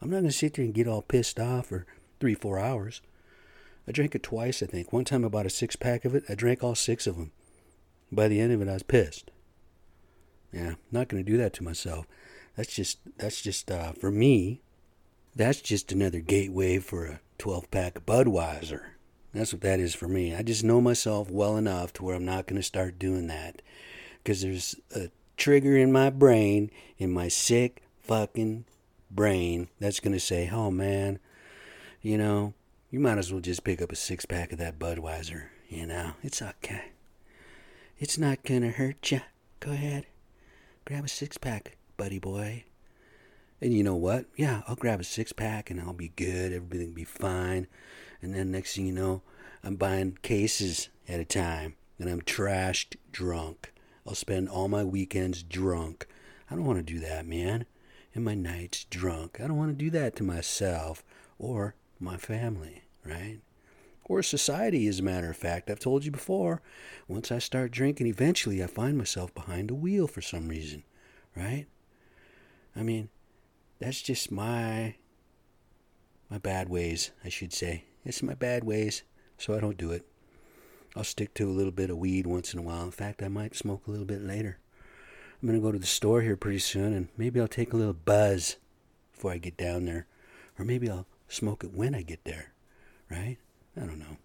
I'm 0.00 0.10
not 0.10 0.16
going 0.16 0.30
to 0.30 0.32
sit 0.32 0.54
there 0.54 0.64
and 0.64 0.74
get 0.74 0.86
all 0.86 1.02
pissed 1.02 1.40
off 1.40 1.66
for 1.66 1.86
three, 2.20 2.34
four 2.34 2.58
hours. 2.58 3.00
I 3.88 3.92
drank 3.92 4.14
it 4.14 4.22
twice, 4.22 4.62
I 4.62 4.66
think. 4.66 4.92
One 4.92 5.04
time 5.04 5.24
I 5.24 5.28
bought 5.28 5.46
a 5.46 5.50
six 5.50 5.74
pack 5.74 6.04
of 6.04 6.14
it. 6.14 6.24
I 6.28 6.34
drank 6.34 6.62
all 6.62 6.74
six 6.74 7.06
of 7.06 7.16
them. 7.16 7.32
By 8.12 8.28
the 8.28 8.38
end 8.38 8.52
of 8.52 8.60
it, 8.60 8.68
I 8.68 8.74
was 8.74 8.82
pissed. 8.82 9.30
Yeah, 10.52 10.74
not 10.92 11.08
going 11.08 11.24
to 11.24 11.30
do 11.30 11.38
that 11.38 11.54
to 11.54 11.64
myself. 11.64 12.06
That's 12.56 12.74
just 12.74 12.98
that's 13.16 13.40
just 13.40 13.70
uh, 13.70 13.92
for 13.92 14.10
me. 14.10 14.60
That's 15.34 15.60
just 15.60 15.92
another 15.92 16.20
gateway 16.20 16.78
for 16.78 17.06
a 17.06 17.20
12 17.38 17.70
pack 17.70 17.96
of 17.96 18.06
Budweiser. 18.06 18.82
That's 19.32 19.52
what 19.52 19.62
that 19.62 19.78
is 19.78 19.94
for 19.94 20.08
me. 20.08 20.34
I 20.34 20.42
just 20.42 20.64
know 20.64 20.80
myself 20.80 21.30
well 21.30 21.56
enough 21.56 21.92
to 21.94 22.04
where 22.04 22.16
I'm 22.16 22.24
not 22.24 22.46
going 22.46 22.60
to 22.60 22.66
start 22.66 22.98
doing 22.98 23.28
that. 23.28 23.62
Because 24.22 24.42
there's 24.42 24.74
a 24.94 25.10
trigger 25.36 25.76
in 25.76 25.92
my 25.92 26.10
brain, 26.10 26.70
in 26.98 27.12
my 27.12 27.28
sick 27.28 27.82
fucking 28.00 28.64
brain, 29.10 29.68
that's 29.78 30.00
going 30.00 30.14
to 30.14 30.20
say, 30.20 30.50
oh 30.52 30.70
man, 30.70 31.20
you 32.02 32.18
know, 32.18 32.54
you 32.90 33.00
might 33.00 33.18
as 33.18 33.30
well 33.30 33.40
just 33.40 33.64
pick 33.64 33.82
up 33.82 33.92
a 33.92 33.96
six 33.96 34.24
pack 34.24 34.52
of 34.52 34.58
that 34.58 34.78
Budweiser. 34.78 35.48
You 35.68 35.86
know, 35.86 36.12
it's 36.22 36.40
okay. 36.40 36.92
It's 37.98 38.16
not 38.16 38.44
gonna 38.44 38.70
hurt 38.70 39.10
ya. 39.10 39.20
Go 39.60 39.72
ahead. 39.72 40.06
Grab 40.86 41.04
a 41.04 41.08
six 41.08 41.36
pack, 41.36 41.76
buddy 41.96 42.18
boy. 42.18 42.64
And 43.60 43.74
you 43.74 43.82
know 43.82 43.96
what? 43.96 44.26
Yeah, 44.36 44.62
I'll 44.66 44.76
grab 44.76 45.00
a 45.00 45.04
six 45.04 45.32
pack 45.32 45.70
and 45.70 45.80
I'll 45.80 45.92
be 45.92 46.12
good. 46.16 46.52
Everything 46.52 46.88
will 46.88 46.94
be 46.94 47.04
fine. 47.04 47.66
And 48.22 48.34
then 48.34 48.50
next 48.50 48.76
thing 48.76 48.86
you 48.86 48.92
know, 48.92 49.22
I'm 49.62 49.76
buying 49.76 50.16
cases 50.22 50.88
at 51.08 51.20
a 51.20 51.24
time 51.24 51.74
and 51.98 52.08
I'm 52.08 52.22
trashed 52.22 52.96
drunk. 53.12 53.72
I'll 54.06 54.14
spend 54.14 54.48
all 54.48 54.68
my 54.68 54.84
weekends 54.84 55.42
drunk. 55.42 56.06
I 56.50 56.54
don't 56.54 56.64
want 56.64 56.78
to 56.78 56.94
do 56.94 57.00
that, 57.00 57.26
man. 57.26 57.66
And 58.14 58.24
my 58.24 58.34
nights 58.34 58.84
drunk. 58.84 59.40
I 59.40 59.46
don't 59.46 59.58
want 59.58 59.76
to 59.76 59.84
do 59.84 59.90
that 59.90 60.16
to 60.16 60.22
myself 60.22 61.04
or 61.38 61.74
my 62.00 62.16
family, 62.16 62.84
right? 63.04 63.40
Or 64.04 64.22
society, 64.22 64.86
as 64.88 65.00
a 65.00 65.02
matter 65.02 65.30
of 65.30 65.36
fact. 65.36 65.70
I've 65.70 65.80
told 65.80 66.04
you 66.04 66.10
before, 66.10 66.62
once 67.06 67.30
I 67.30 67.38
start 67.38 67.70
drinking, 67.70 68.06
eventually 68.06 68.62
I 68.62 68.66
find 68.66 68.96
myself 68.96 69.34
behind 69.34 69.70
a 69.70 69.74
wheel 69.74 70.06
for 70.06 70.22
some 70.22 70.48
reason, 70.48 70.84
right? 71.36 71.66
I 72.74 72.82
mean, 72.82 73.10
that's 73.80 74.02
just 74.02 74.30
my 74.30 74.94
my 76.30 76.38
bad 76.38 76.68
ways, 76.68 77.10
I 77.24 77.28
should 77.28 77.52
say. 77.52 77.84
It's 78.04 78.22
my 78.22 78.34
bad 78.34 78.64
ways, 78.64 79.02
so 79.38 79.54
I 79.54 79.60
don't 79.60 79.78
do 79.78 79.92
it. 79.92 80.06
I'll 80.94 81.04
stick 81.04 81.32
to 81.34 81.48
a 81.48 81.52
little 81.52 81.72
bit 81.72 81.90
of 81.90 81.98
weed 81.98 82.26
once 82.26 82.52
in 82.52 82.58
a 82.58 82.62
while. 82.62 82.82
In 82.82 82.90
fact, 82.90 83.22
I 83.22 83.28
might 83.28 83.56
smoke 83.56 83.86
a 83.86 83.90
little 83.90 84.06
bit 84.06 84.22
later. 84.22 84.58
I'm 85.40 85.48
going 85.48 85.58
to 85.58 85.64
go 85.64 85.72
to 85.72 85.78
the 85.78 85.86
store 85.86 86.22
here 86.22 86.36
pretty 86.36 86.58
soon, 86.58 86.92
and 86.92 87.08
maybe 87.16 87.40
I'll 87.40 87.48
take 87.48 87.72
a 87.72 87.76
little 87.76 87.94
buzz 87.94 88.56
before 89.12 89.32
I 89.32 89.38
get 89.38 89.56
down 89.56 89.84
there. 89.84 90.06
Or 90.58 90.64
maybe 90.64 90.90
I'll 90.90 91.06
smoke 91.28 91.64
it 91.64 91.74
when 91.74 91.94
I 91.94 92.02
get 92.02 92.24
there, 92.24 92.52
right? 93.10 93.36
I 93.76 93.80
don't 93.80 93.98
know. 93.98 94.16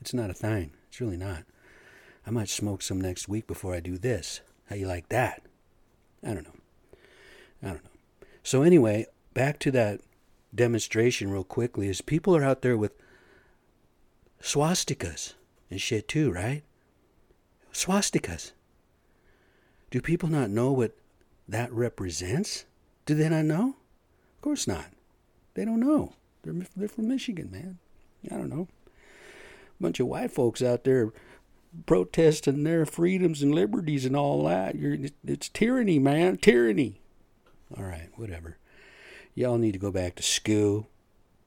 It's 0.00 0.14
not 0.14 0.30
a 0.30 0.34
thing. 0.34 0.72
It's 0.88 1.00
really 1.00 1.16
not. 1.16 1.44
I 2.26 2.30
might 2.30 2.48
smoke 2.48 2.82
some 2.82 3.00
next 3.00 3.28
week 3.28 3.46
before 3.46 3.74
I 3.74 3.80
do 3.80 3.98
this. 3.98 4.40
How 4.68 4.76
you 4.76 4.86
like 4.86 5.08
that? 5.08 5.42
I 6.24 6.34
don't 6.34 6.44
know. 6.44 6.60
I 7.62 7.66
don't 7.68 7.84
know. 7.84 7.90
So 8.42 8.62
anyway, 8.62 9.06
back 9.34 9.58
to 9.60 9.70
that 9.72 10.00
demonstration 10.54 11.30
real 11.30 11.44
quickly 11.44 11.88
is 11.88 12.00
people 12.00 12.36
are 12.36 12.44
out 12.44 12.62
there 12.62 12.76
with 12.76 12.92
swastikas 14.42 15.34
and 15.70 15.80
shit 15.80 16.08
too, 16.08 16.30
right? 16.30 16.62
Swastikas. 17.72 18.52
Do 19.90 20.00
people 20.00 20.28
not 20.28 20.50
know 20.50 20.72
what 20.72 20.96
that 21.48 21.72
represents? 21.72 22.64
Do 23.06 23.14
they 23.14 23.28
not 23.28 23.44
know? 23.44 23.76
Of 24.36 24.40
course 24.42 24.66
not. 24.66 24.86
They 25.54 25.64
don't 25.64 25.80
know. 25.80 26.14
They're, 26.42 26.54
they're 26.76 26.88
from 26.88 27.08
Michigan, 27.08 27.50
man. 27.50 27.78
I 28.30 28.36
don't 28.36 28.50
know. 28.50 28.68
A 28.86 29.82
bunch 29.82 30.00
of 30.00 30.06
white 30.06 30.30
folks 30.30 30.62
out 30.62 30.84
there 30.84 31.12
protesting 31.86 32.64
their 32.64 32.84
freedoms 32.84 33.42
and 33.42 33.54
liberties 33.54 34.04
and 34.04 34.16
all 34.16 34.44
that. 34.44 34.74
You're, 34.74 34.96
it's 35.24 35.48
tyranny, 35.48 35.98
man. 35.98 36.36
Tyranny. 36.36 37.00
All 37.76 37.84
right, 37.84 38.08
whatever. 38.16 38.58
Y'all 39.34 39.58
need 39.58 39.72
to 39.72 39.78
go 39.78 39.90
back 39.90 40.16
to 40.16 40.22
school 40.22 40.88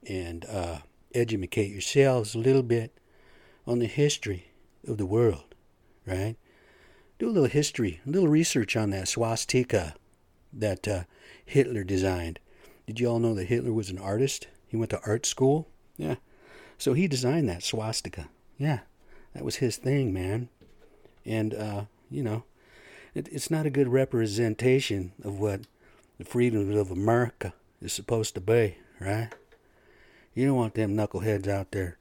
and 0.06 0.44
uh, 0.46 0.78
educate 1.14 1.70
yourselves 1.70 2.34
a 2.34 2.38
little 2.38 2.62
bit 2.62 2.96
on 3.66 3.78
the 3.78 3.86
history 3.86 4.50
of 4.86 4.98
the 4.98 5.06
world, 5.06 5.54
right? 6.06 6.36
Do 7.18 7.28
a 7.28 7.30
little 7.30 7.48
history, 7.48 8.00
a 8.06 8.10
little 8.10 8.28
research 8.28 8.76
on 8.76 8.90
that 8.90 9.08
swastika 9.08 9.94
that 10.52 10.88
uh, 10.88 11.04
Hitler 11.44 11.84
designed. 11.84 12.38
Did 12.86 13.00
you 13.00 13.06
all 13.08 13.18
know 13.18 13.34
that 13.34 13.46
Hitler 13.46 13.72
was 13.72 13.90
an 13.90 13.98
artist? 13.98 14.48
He 14.74 14.76
went 14.76 14.90
to 14.90 15.00
art 15.06 15.24
school. 15.24 15.68
Yeah. 15.96 16.16
So 16.78 16.94
he 16.94 17.06
designed 17.06 17.48
that 17.48 17.62
swastika. 17.62 18.28
Yeah. 18.58 18.80
That 19.32 19.44
was 19.44 19.56
his 19.56 19.76
thing, 19.76 20.12
man. 20.12 20.48
And, 21.24 21.54
uh, 21.54 21.84
you 22.10 22.24
know, 22.24 22.42
it, 23.14 23.28
it's 23.30 23.52
not 23.52 23.66
a 23.66 23.70
good 23.70 23.86
representation 23.86 25.12
of 25.22 25.38
what 25.38 25.60
the 26.18 26.24
freedom 26.24 26.76
of 26.76 26.90
America 26.90 27.54
is 27.80 27.92
supposed 27.92 28.34
to 28.34 28.40
be, 28.40 28.78
right? 28.98 29.28
You 30.34 30.46
don't 30.46 30.56
want 30.56 30.74
them 30.74 30.96
knuckleheads 30.96 31.46
out 31.46 31.70
there 31.70 31.96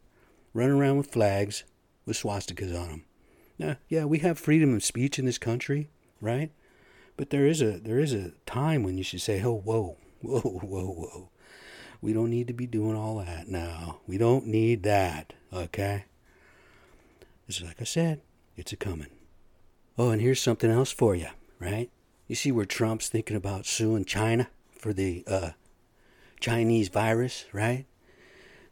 running 0.56 0.80
around 0.80 0.98
with 0.98 1.12
flags 1.12 1.65
with 2.08 2.18
swastikas 2.18 2.75
on 2.75 2.89
them. 2.89 3.06
Now, 3.60 3.75
yeah, 3.88 4.06
we 4.06 4.18
have 4.18 4.39
freedom 4.39 4.74
of 4.74 4.84
speech 4.84 5.20
in 5.20 5.27
this 5.27 5.38
country, 5.38 5.92
right? 6.20 6.50
But 7.18 7.30
there 7.30 7.46
is 7.46 7.62
a 7.62 7.77
there 7.77 8.00
is 8.00 8.13
a 8.13 8.32
time 8.48 8.82
when 8.82 8.98
you 8.98 9.03
should 9.03 9.22
say, 9.22 9.44
"Oh, 9.44 9.53
whoa, 9.53 9.98
whoa, 10.24 10.39
whoa, 10.39 10.88
whoa." 10.88 11.30
We 12.04 12.12
don't 12.12 12.32
need 12.32 12.48
to 12.48 12.54
be 12.54 12.68
doing 12.68 12.98
all 12.98 13.20
that 13.20 13.48
now. 13.48 14.00
We 14.08 14.18
don't 14.18 14.46
need 14.46 14.84
that, 14.84 15.32
okay? 15.54 16.04
It's 17.48 17.62
like 17.62 17.80
I 17.80 17.86
said, 17.86 18.20
it's 18.58 18.74
a 18.74 18.76
coming. 18.76 19.08
Oh, 19.98 20.10
and 20.10 20.22
here's 20.22 20.42
something 20.42 20.70
else 20.70 20.92
for 20.92 21.16
you, 21.16 21.30
right? 21.60 21.90
You 22.28 22.36
see 22.36 22.52
where 22.52 22.66
Trump's 22.66 23.08
thinking 23.08 23.38
about 23.38 23.66
suing 23.66 24.04
China 24.04 24.50
for 24.78 24.92
the 24.92 25.24
uh, 25.28 25.52
Chinese 26.42 26.90
virus, 26.90 27.46
right? 27.54 27.86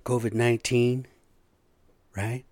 COVID 0.04 0.34
19, 0.34 1.08
right? 2.18 2.44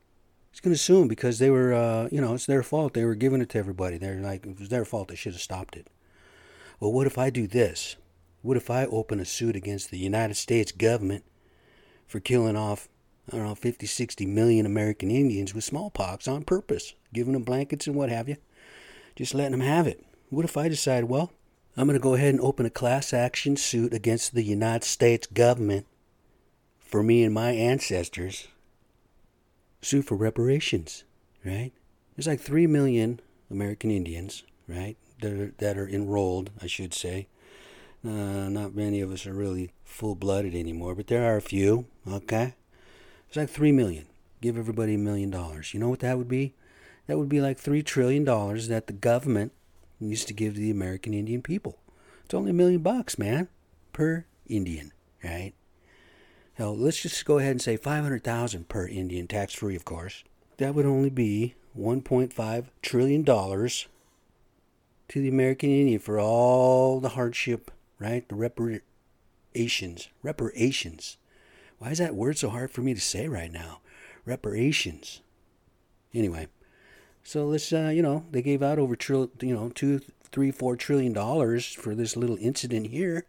He's 0.50 0.62
going 0.62 0.74
to 0.74 0.82
sue 0.82 1.00
them 1.00 1.10
because 1.10 1.40
they 1.40 1.50
were, 1.50 1.74
uh, 1.74 2.08
you 2.10 2.22
know, 2.22 2.36
it's 2.36 2.46
their 2.46 2.64
fault. 2.64 2.94
They 2.94 3.04
were 3.04 3.16
giving 3.16 3.42
it 3.42 3.50
to 3.50 3.58
everybody. 3.58 3.98
They're 3.98 4.22
like, 4.22 4.46
it 4.46 4.58
was 4.58 4.70
their 4.70 4.86
fault. 4.86 5.10
They 5.10 5.16
should 5.16 5.34
have 5.34 5.42
stopped 5.42 5.76
it. 5.76 5.88
Well, 6.80 6.94
what 6.94 7.06
if 7.06 7.18
I 7.18 7.30
do 7.30 7.48
this? 7.48 7.98
What 8.42 8.58
if 8.58 8.70
I 8.70 8.86
open 8.86 9.20
a 9.20 9.26
suit 9.26 9.56
against 9.56 9.92
the 9.92 9.98
United 9.98 10.36
States 10.36 10.72
government 10.72 11.24
for 12.08 12.20
killing 12.20 12.56
off, 12.56 12.88
I 13.32 13.36
don't 13.36 13.46
know, 13.46 13.56
50, 13.56 13.86
60 13.86 14.26
million 14.26 14.66
American 14.66 15.12
Indians 15.12 15.54
with 15.54 15.64
smallpox 15.64 16.28
on 16.28 16.44
purpose, 16.44 16.94
giving 17.14 17.34
them 17.34 17.44
blankets 17.44 17.88
and 17.88 17.96
what 17.96 18.10
have 18.10 18.30
you, 18.30 18.38
just 19.16 19.34
letting 19.34 19.52
them 19.52 19.62
have 19.62 19.88
it? 19.88 20.06
What 20.30 20.46
if 20.46 20.56
I 20.56 20.70
decide, 20.70 21.06
well, 21.06 21.32
I'm 21.76 21.88
going 21.88 22.00
to 22.00 22.04
go 22.04 22.14
ahead 22.14 22.34
and 22.34 22.42
open 22.42 22.66
a 22.66 22.70
class 22.70 23.14
action 23.14 23.58
suit 23.58 23.94
against 23.94 24.34
the 24.34 24.44
United 24.44 24.86
States 24.86 25.28
government 25.28 25.86
for 26.78 27.04
me 27.04 27.24
and 27.24 27.34
my 27.34 27.52
ancestors 27.52 28.48
sue 29.82 30.02
for 30.02 30.16
reparations, 30.16 31.04
right? 31.46 31.72
There's 32.16 32.28
like 32.28 32.40
3 32.40 32.68
million 32.68 33.20
American 33.52 33.92
Indians, 33.92 34.44
right, 34.68 34.98
that 35.22 35.34
are, 35.34 35.54
that 35.58 35.78
are 35.78 35.88
enrolled, 35.88 36.52
I 36.62 36.68
should 36.68 36.94
say. 36.94 37.28
Uh, 38.06 38.50
not 38.50 38.76
many 38.76 39.02
of 39.02 39.12
us 39.12 39.26
are 39.26 39.34
really 39.34 39.72
full 39.84 40.16
blooded 40.16 40.56
anymore, 40.56 40.96
but 40.96 41.08
there 41.08 41.26
are 41.26 41.38
a 41.38 41.42
few, 41.42 41.86
okay? 42.08 42.56
It's 43.28 43.38
like 43.38 43.50
3 43.50 43.72
million. 43.72 44.06
Give 44.42 44.58
everybody 44.58 44.96
a 44.96 45.00
million 45.00 45.30
dollars. 45.30 45.74
You 45.74 45.80
know 45.80 45.90
what 45.90 46.00
that 46.00 46.18
would 46.18 46.30
be? 46.30 46.54
That 47.08 47.18
would 47.18 47.28
be 47.28 47.42
like 47.42 47.60
$3 47.60 47.86
trillion 47.86 48.24
that 48.24 48.88
the 48.88 48.94
government 48.94 49.52
used 50.00 50.28
to 50.30 50.34
give 50.34 50.54
to 50.54 50.60
the 50.60 50.72
American 50.72 51.14
Indian 51.14 51.42
people. 51.42 51.78
It's 52.24 52.34
only 52.34 52.52
a 52.52 52.54
million 52.54 52.82
bucks, 52.82 53.18
man, 53.20 53.50
per 53.92 54.26
Indian, 54.48 54.94
right? 55.24 55.54
Now, 56.58 56.70
let's 56.70 57.02
just 57.02 57.26
go 57.26 57.40
ahead 57.40 57.52
and 57.52 57.62
say 57.62 57.78
500,000 57.78 58.70
per 58.70 58.88
Indian, 58.88 59.28
tax 59.28 59.54
free, 59.54 59.76
of 59.76 59.86
course. 59.86 60.24
That 60.58 60.76
would 60.76 60.86
only 60.86 61.10
be 61.10 61.56
1.5 61.78 62.66
trillion 62.82 63.24
dollars 63.24 63.88
to 65.10 65.22
the 65.22 65.30
American 65.30 65.70
Indian 65.70 66.00
for 66.00 66.20
all 66.20 67.00
the 67.00 67.10
hardship, 67.10 67.72
right? 68.00 68.28
The 68.28 68.36
reparations, 68.36 70.10
reparations. 70.24 71.18
Why 71.78 71.92
is 71.92 71.98
that 72.00 72.16
word 72.16 72.38
so 72.38 72.50
hard 72.50 72.72
for 72.72 72.82
me 72.82 72.94
to 72.94 73.02
say 73.02 73.28
right 73.28 73.52
now? 73.52 73.80
Reparations. 74.26 75.22
Anyway, 76.14 76.48
so 77.24 77.46
let's, 77.46 77.72
uh, 77.72 77.92
you 77.94 78.02
know, 78.02 78.26
they 78.32 78.42
gave 78.42 78.64
out 78.64 78.80
over, 78.80 78.96
trill, 78.96 79.30
you 79.42 79.54
know, 79.54 79.70
two, 79.70 80.02
three, 80.32 80.52
four 80.52 80.76
trillion 80.76 81.14
dollars 81.14 81.66
for 81.66 81.96
this 81.96 82.18
little 82.18 82.38
incident 82.38 82.88
here. 82.88 83.26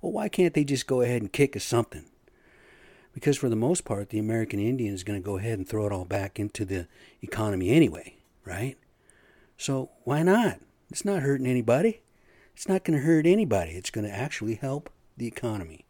Well, 0.00 0.12
why 0.12 0.28
can't 0.28 0.54
they 0.54 0.64
just 0.64 0.86
go 0.86 1.00
ahead 1.00 1.22
and 1.22 1.32
kick 1.32 1.56
us 1.56 1.64
something? 1.64 2.04
Because 3.14 3.38
for 3.38 3.48
the 3.48 3.56
most 3.56 3.84
part, 3.84 4.10
the 4.10 4.18
American 4.18 4.58
Indian 4.58 4.92
is 4.92 5.04
going 5.04 5.20
to 5.20 5.24
go 5.24 5.38
ahead 5.38 5.58
and 5.58 5.68
throw 5.68 5.86
it 5.86 5.92
all 5.92 6.04
back 6.04 6.38
into 6.40 6.64
the 6.64 6.88
economy 7.22 7.70
anyway, 7.70 8.16
right? 8.44 8.76
So 9.56 9.90
why 10.02 10.22
not? 10.22 10.58
It's 10.90 11.04
not 11.04 11.22
hurting 11.22 11.46
anybody. 11.46 12.00
It's 12.54 12.68
not 12.68 12.84
going 12.84 12.98
to 12.98 13.04
hurt 13.04 13.26
anybody. 13.26 13.72
It's 13.72 13.90
going 13.90 14.06
to 14.06 14.14
actually 14.14 14.54
help 14.54 14.90
the 15.16 15.26
economy. 15.26 15.84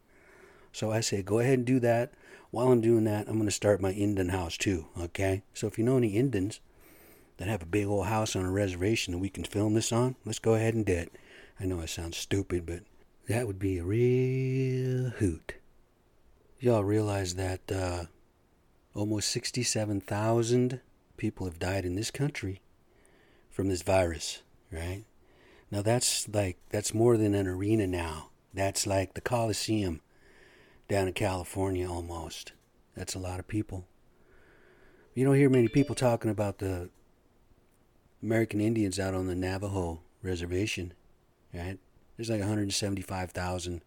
So 0.71 0.91
I 0.91 0.99
say, 0.99 1.21
go 1.21 1.39
ahead 1.39 1.59
and 1.59 1.65
do 1.65 1.79
that. 1.79 2.13
While 2.51 2.71
I'm 2.71 2.81
doing 2.81 3.03
that, 3.05 3.27
I'm 3.27 3.35
going 3.35 3.45
to 3.45 3.51
start 3.51 3.81
my 3.81 3.91
Indian 3.91 4.29
house 4.29 4.57
too, 4.57 4.87
okay? 4.99 5.43
So 5.53 5.67
if 5.67 5.77
you 5.77 5.83
know 5.83 5.97
any 5.97 6.09
Indians 6.09 6.59
that 7.37 7.47
have 7.47 7.61
a 7.61 7.67
big 7.67 7.85
old 7.85 8.07
house 8.07 8.35
on 8.35 8.45
a 8.45 8.51
reservation 8.51 9.13
that 9.13 9.19
we 9.19 9.29
can 9.29 9.43
film 9.43 9.73
this 9.73 9.91
on, 9.91 10.15
let's 10.25 10.39
go 10.39 10.55
ahead 10.55 10.73
and 10.73 10.85
do 10.85 10.93
it. 10.93 11.11
I 11.59 11.65
know 11.65 11.81
I 11.81 11.85
sound 11.85 12.15
stupid, 12.15 12.65
but 12.65 12.83
that 13.27 13.47
would 13.47 13.59
be 13.59 13.77
a 13.77 13.83
real 13.83 15.09
hoot 15.11 15.55
y'all 16.65 16.83
realize 16.83 17.35
that 17.35 17.71
uh, 17.71 18.05
almost 18.95 19.29
67,000 19.29 20.81
people 21.15 21.45
have 21.45 21.59
died 21.59 21.85
in 21.85 21.95
this 21.95 22.09
country 22.09 22.61
from 23.51 23.69
this 23.69 23.83
virus, 23.83 24.41
right? 24.71 25.03
Now 25.75 25.81
that's 25.81 26.29
like 26.29 26.55
that's 26.69 26.93
more 26.93 27.17
than 27.17 27.35
an 27.35 27.47
arena 27.47 27.85
now. 27.85 28.29
That's 28.53 28.87
like 28.87 29.13
the 29.13 29.19
Coliseum 29.19 29.99
down 30.87 31.09
in 31.09 31.13
California 31.13 31.85
almost. 31.85 32.53
That's 32.95 33.13
a 33.13 33.19
lot 33.19 33.39
of 33.41 33.49
people. 33.49 33.85
You 35.15 35.25
don't 35.25 35.35
hear 35.35 35.49
many 35.49 35.67
people 35.67 35.93
talking 35.93 36.31
about 36.31 36.59
the 36.59 36.89
American 38.23 38.61
Indians 38.61 39.01
out 39.01 39.13
on 39.13 39.27
the 39.27 39.35
Navajo 39.35 39.99
reservation, 40.23 40.93
right? 41.53 41.77
There's 42.15 42.29
like 42.29 42.39
175,000 42.39 43.81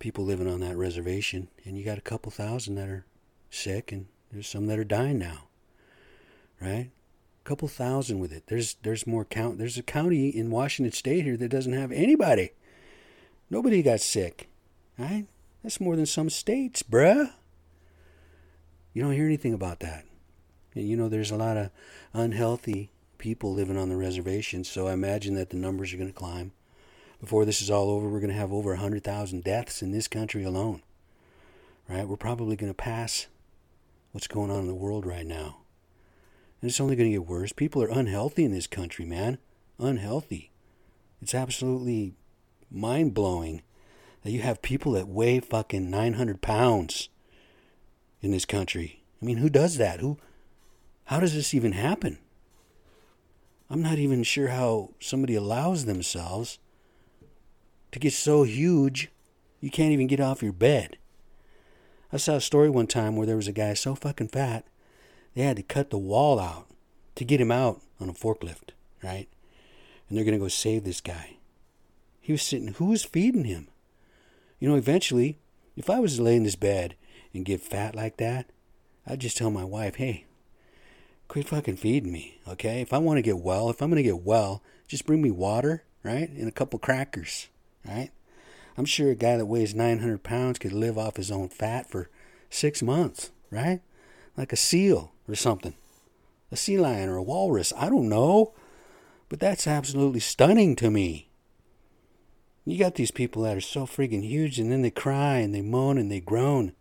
people 0.00 0.24
living 0.24 0.48
on 0.48 0.58
that 0.58 0.76
reservation, 0.76 1.46
and 1.64 1.78
you 1.78 1.84
got 1.84 1.98
a 1.98 2.00
couple 2.00 2.32
thousand 2.32 2.74
that 2.74 2.88
are 2.88 3.06
sick, 3.48 3.92
and 3.92 4.08
there's 4.32 4.48
some 4.48 4.66
that 4.66 4.78
are 4.80 4.82
dying 4.82 5.20
now, 5.20 5.44
right? 6.60 6.90
Couple 7.50 7.66
thousand 7.66 8.20
with 8.20 8.32
it. 8.32 8.44
There's 8.46 8.76
there's 8.82 9.08
more 9.08 9.24
count. 9.24 9.58
There's 9.58 9.76
a 9.76 9.82
county 9.82 10.28
in 10.28 10.52
Washington 10.52 10.92
State 10.92 11.24
here 11.24 11.36
that 11.36 11.48
doesn't 11.48 11.72
have 11.72 11.90
anybody. 11.90 12.50
Nobody 13.50 13.82
got 13.82 14.00
sick, 14.00 14.48
right? 14.96 15.26
That's 15.60 15.80
more 15.80 15.96
than 15.96 16.06
some 16.06 16.30
states, 16.30 16.84
bruh. 16.84 17.32
You 18.94 19.02
don't 19.02 19.14
hear 19.14 19.26
anything 19.26 19.52
about 19.52 19.80
that. 19.80 20.04
And 20.76 20.88
you 20.88 20.96
know, 20.96 21.08
there's 21.08 21.32
a 21.32 21.36
lot 21.36 21.56
of 21.56 21.70
unhealthy 22.14 22.92
people 23.18 23.52
living 23.52 23.76
on 23.76 23.88
the 23.88 23.96
reservation, 23.96 24.62
so 24.62 24.86
I 24.86 24.92
imagine 24.92 25.34
that 25.34 25.50
the 25.50 25.56
numbers 25.56 25.92
are 25.92 25.96
going 25.96 26.12
to 26.12 26.16
climb. 26.16 26.52
Before 27.20 27.44
this 27.44 27.60
is 27.60 27.68
all 27.68 27.90
over, 27.90 28.08
we're 28.08 28.20
going 28.20 28.32
to 28.32 28.38
have 28.38 28.52
over 28.52 28.70
100,000 28.70 29.42
deaths 29.42 29.82
in 29.82 29.90
this 29.90 30.06
country 30.06 30.44
alone. 30.44 30.82
Right? 31.88 32.06
We're 32.06 32.16
probably 32.16 32.54
going 32.54 32.70
to 32.70 32.74
pass 32.74 33.26
what's 34.12 34.28
going 34.28 34.52
on 34.52 34.60
in 34.60 34.68
the 34.68 34.72
world 34.72 35.04
right 35.04 35.26
now. 35.26 35.59
And 36.60 36.70
it's 36.70 36.80
only 36.80 36.96
going 36.96 37.10
to 37.10 37.18
get 37.18 37.26
worse. 37.26 37.52
People 37.52 37.82
are 37.82 37.88
unhealthy 37.88 38.44
in 38.44 38.52
this 38.52 38.66
country, 38.66 39.04
man. 39.04 39.38
Unhealthy. 39.78 40.50
It's 41.22 41.34
absolutely 41.34 42.14
mind 42.70 43.14
blowing 43.14 43.62
that 44.22 44.30
you 44.30 44.42
have 44.42 44.62
people 44.62 44.92
that 44.92 45.08
weigh 45.08 45.40
fucking 45.40 45.90
900 45.90 46.42
pounds 46.42 47.08
in 48.20 48.30
this 48.30 48.44
country. 48.44 49.02
I 49.20 49.24
mean, 49.24 49.38
who 49.38 49.48
does 49.48 49.76
that? 49.78 50.00
Who, 50.00 50.18
how 51.04 51.20
does 51.20 51.34
this 51.34 51.54
even 51.54 51.72
happen? 51.72 52.18
I'm 53.70 53.82
not 53.82 53.98
even 53.98 54.22
sure 54.22 54.48
how 54.48 54.90
somebody 55.00 55.34
allows 55.34 55.84
themselves 55.84 56.58
to 57.92 57.98
get 57.98 58.12
so 58.12 58.42
huge 58.42 59.10
you 59.60 59.70
can't 59.70 59.92
even 59.92 60.06
get 60.06 60.20
off 60.20 60.42
your 60.42 60.52
bed. 60.52 60.96
I 62.12 62.16
saw 62.16 62.36
a 62.36 62.40
story 62.40 62.68
one 62.68 62.86
time 62.86 63.14
where 63.14 63.26
there 63.26 63.36
was 63.36 63.48
a 63.48 63.52
guy 63.52 63.74
so 63.74 63.94
fucking 63.94 64.28
fat 64.28 64.64
they 65.34 65.42
had 65.42 65.56
to 65.56 65.62
cut 65.62 65.90
the 65.90 65.98
wall 65.98 66.38
out 66.38 66.66
to 67.14 67.24
get 67.24 67.40
him 67.40 67.52
out 67.52 67.80
on 68.00 68.08
a 68.08 68.12
forklift, 68.12 68.70
right? 69.02 69.28
And 70.08 70.16
they're 70.16 70.24
going 70.24 70.38
to 70.38 70.42
go 70.42 70.48
save 70.48 70.84
this 70.84 71.00
guy. 71.00 71.36
He 72.20 72.32
was 72.32 72.42
sitting, 72.42 72.74
who 72.74 72.86
was 72.86 73.04
feeding 73.04 73.44
him? 73.44 73.68
You 74.58 74.68
know, 74.68 74.76
eventually, 74.76 75.38
if 75.76 75.88
I 75.88 76.00
was 76.00 76.16
to 76.16 76.22
lay 76.22 76.36
in 76.36 76.42
this 76.42 76.56
bed 76.56 76.94
and 77.32 77.44
get 77.44 77.62
fat 77.62 77.94
like 77.94 78.16
that, 78.18 78.50
I'd 79.06 79.20
just 79.20 79.36
tell 79.36 79.50
my 79.50 79.64
wife, 79.64 79.96
hey, 79.96 80.26
quit 81.28 81.48
fucking 81.48 81.76
feeding 81.76 82.12
me, 82.12 82.40
okay? 82.46 82.80
If 82.80 82.92
I 82.92 82.98
want 82.98 83.18
to 83.18 83.22
get 83.22 83.38
well, 83.38 83.70
if 83.70 83.80
I'm 83.80 83.90
going 83.90 84.02
to 84.02 84.08
get 84.08 84.22
well, 84.22 84.62
just 84.86 85.06
bring 85.06 85.22
me 85.22 85.30
water, 85.30 85.84
right? 86.02 86.28
And 86.28 86.48
a 86.48 86.52
couple 86.52 86.78
crackers, 86.78 87.48
right? 87.86 88.10
I'm 88.76 88.84
sure 88.84 89.10
a 89.10 89.14
guy 89.14 89.36
that 89.36 89.46
weighs 89.46 89.74
900 89.74 90.22
pounds 90.22 90.58
could 90.58 90.72
live 90.72 90.98
off 90.98 91.16
his 91.16 91.30
own 91.30 91.48
fat 91.48 91.90
for 91.90 92.08
six 92.48 92.82
months, 92.82 93.30
right? 93.50 93.80
Like 94.36 94.52
a 94.52 94.56
seal 94.56 95.12
or 95.30 95.36
something. 95.36 95.74
A 96.52 96.56
sea 96.56 96.78
lion 96.78 97.08
or 97.08 97.16
a 97.16 97.22
walrus. 97.22 97.72
I 97.76 97.88
don't 97.88 98.08
know. 98.08 98.52
But 99.28 99.38
that's 99.38 99.68
absolutely 99.68 100.20
stunning 100.20 100.74
to 100.76 100.90
me. 100.90 101.28
You 102.66 102.78
got 102.78 102.96
these 102.96 103.12
people 103.12 103.42
that 103.42 103.56
are 103.56 103.60
so 103.60 103.86
freaking 103.86 104.24
huge 104.24 104.58
and 104.58 104.70
then 104.70 104.82
they 104.82 104.90
cry 104.90 105.36
and 105.36 105.54
they 105.54 105.62
moan 105.62 105.98
and 105.98 106.10
they 106.10 106.20
groan. 106.20 106.72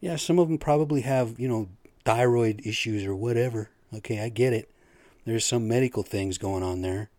Yeah, 0.00 0.16
some 0.16 0.38
of 0.38 0.48
them 0.48 0.58
probably 0.58 1.00
have, 1.02 1.38
you 1.38 1.48
know, 1.48 1.68
thyroid 2.04 2.62
issues 2.64 3.04
or 3.04 3.14
whatever. 3.14 3.70
Okay, 3.92 4.20
I 4.20 4.28
get 4.28 4.52
it. 4.52 4.70
There's 5.24 5.44
some 5.44 5.68
medical 5.68 6.02
things 6.02 6.38
going 6.38 6.62
on 6.62 6.82
there. 6.82 7.10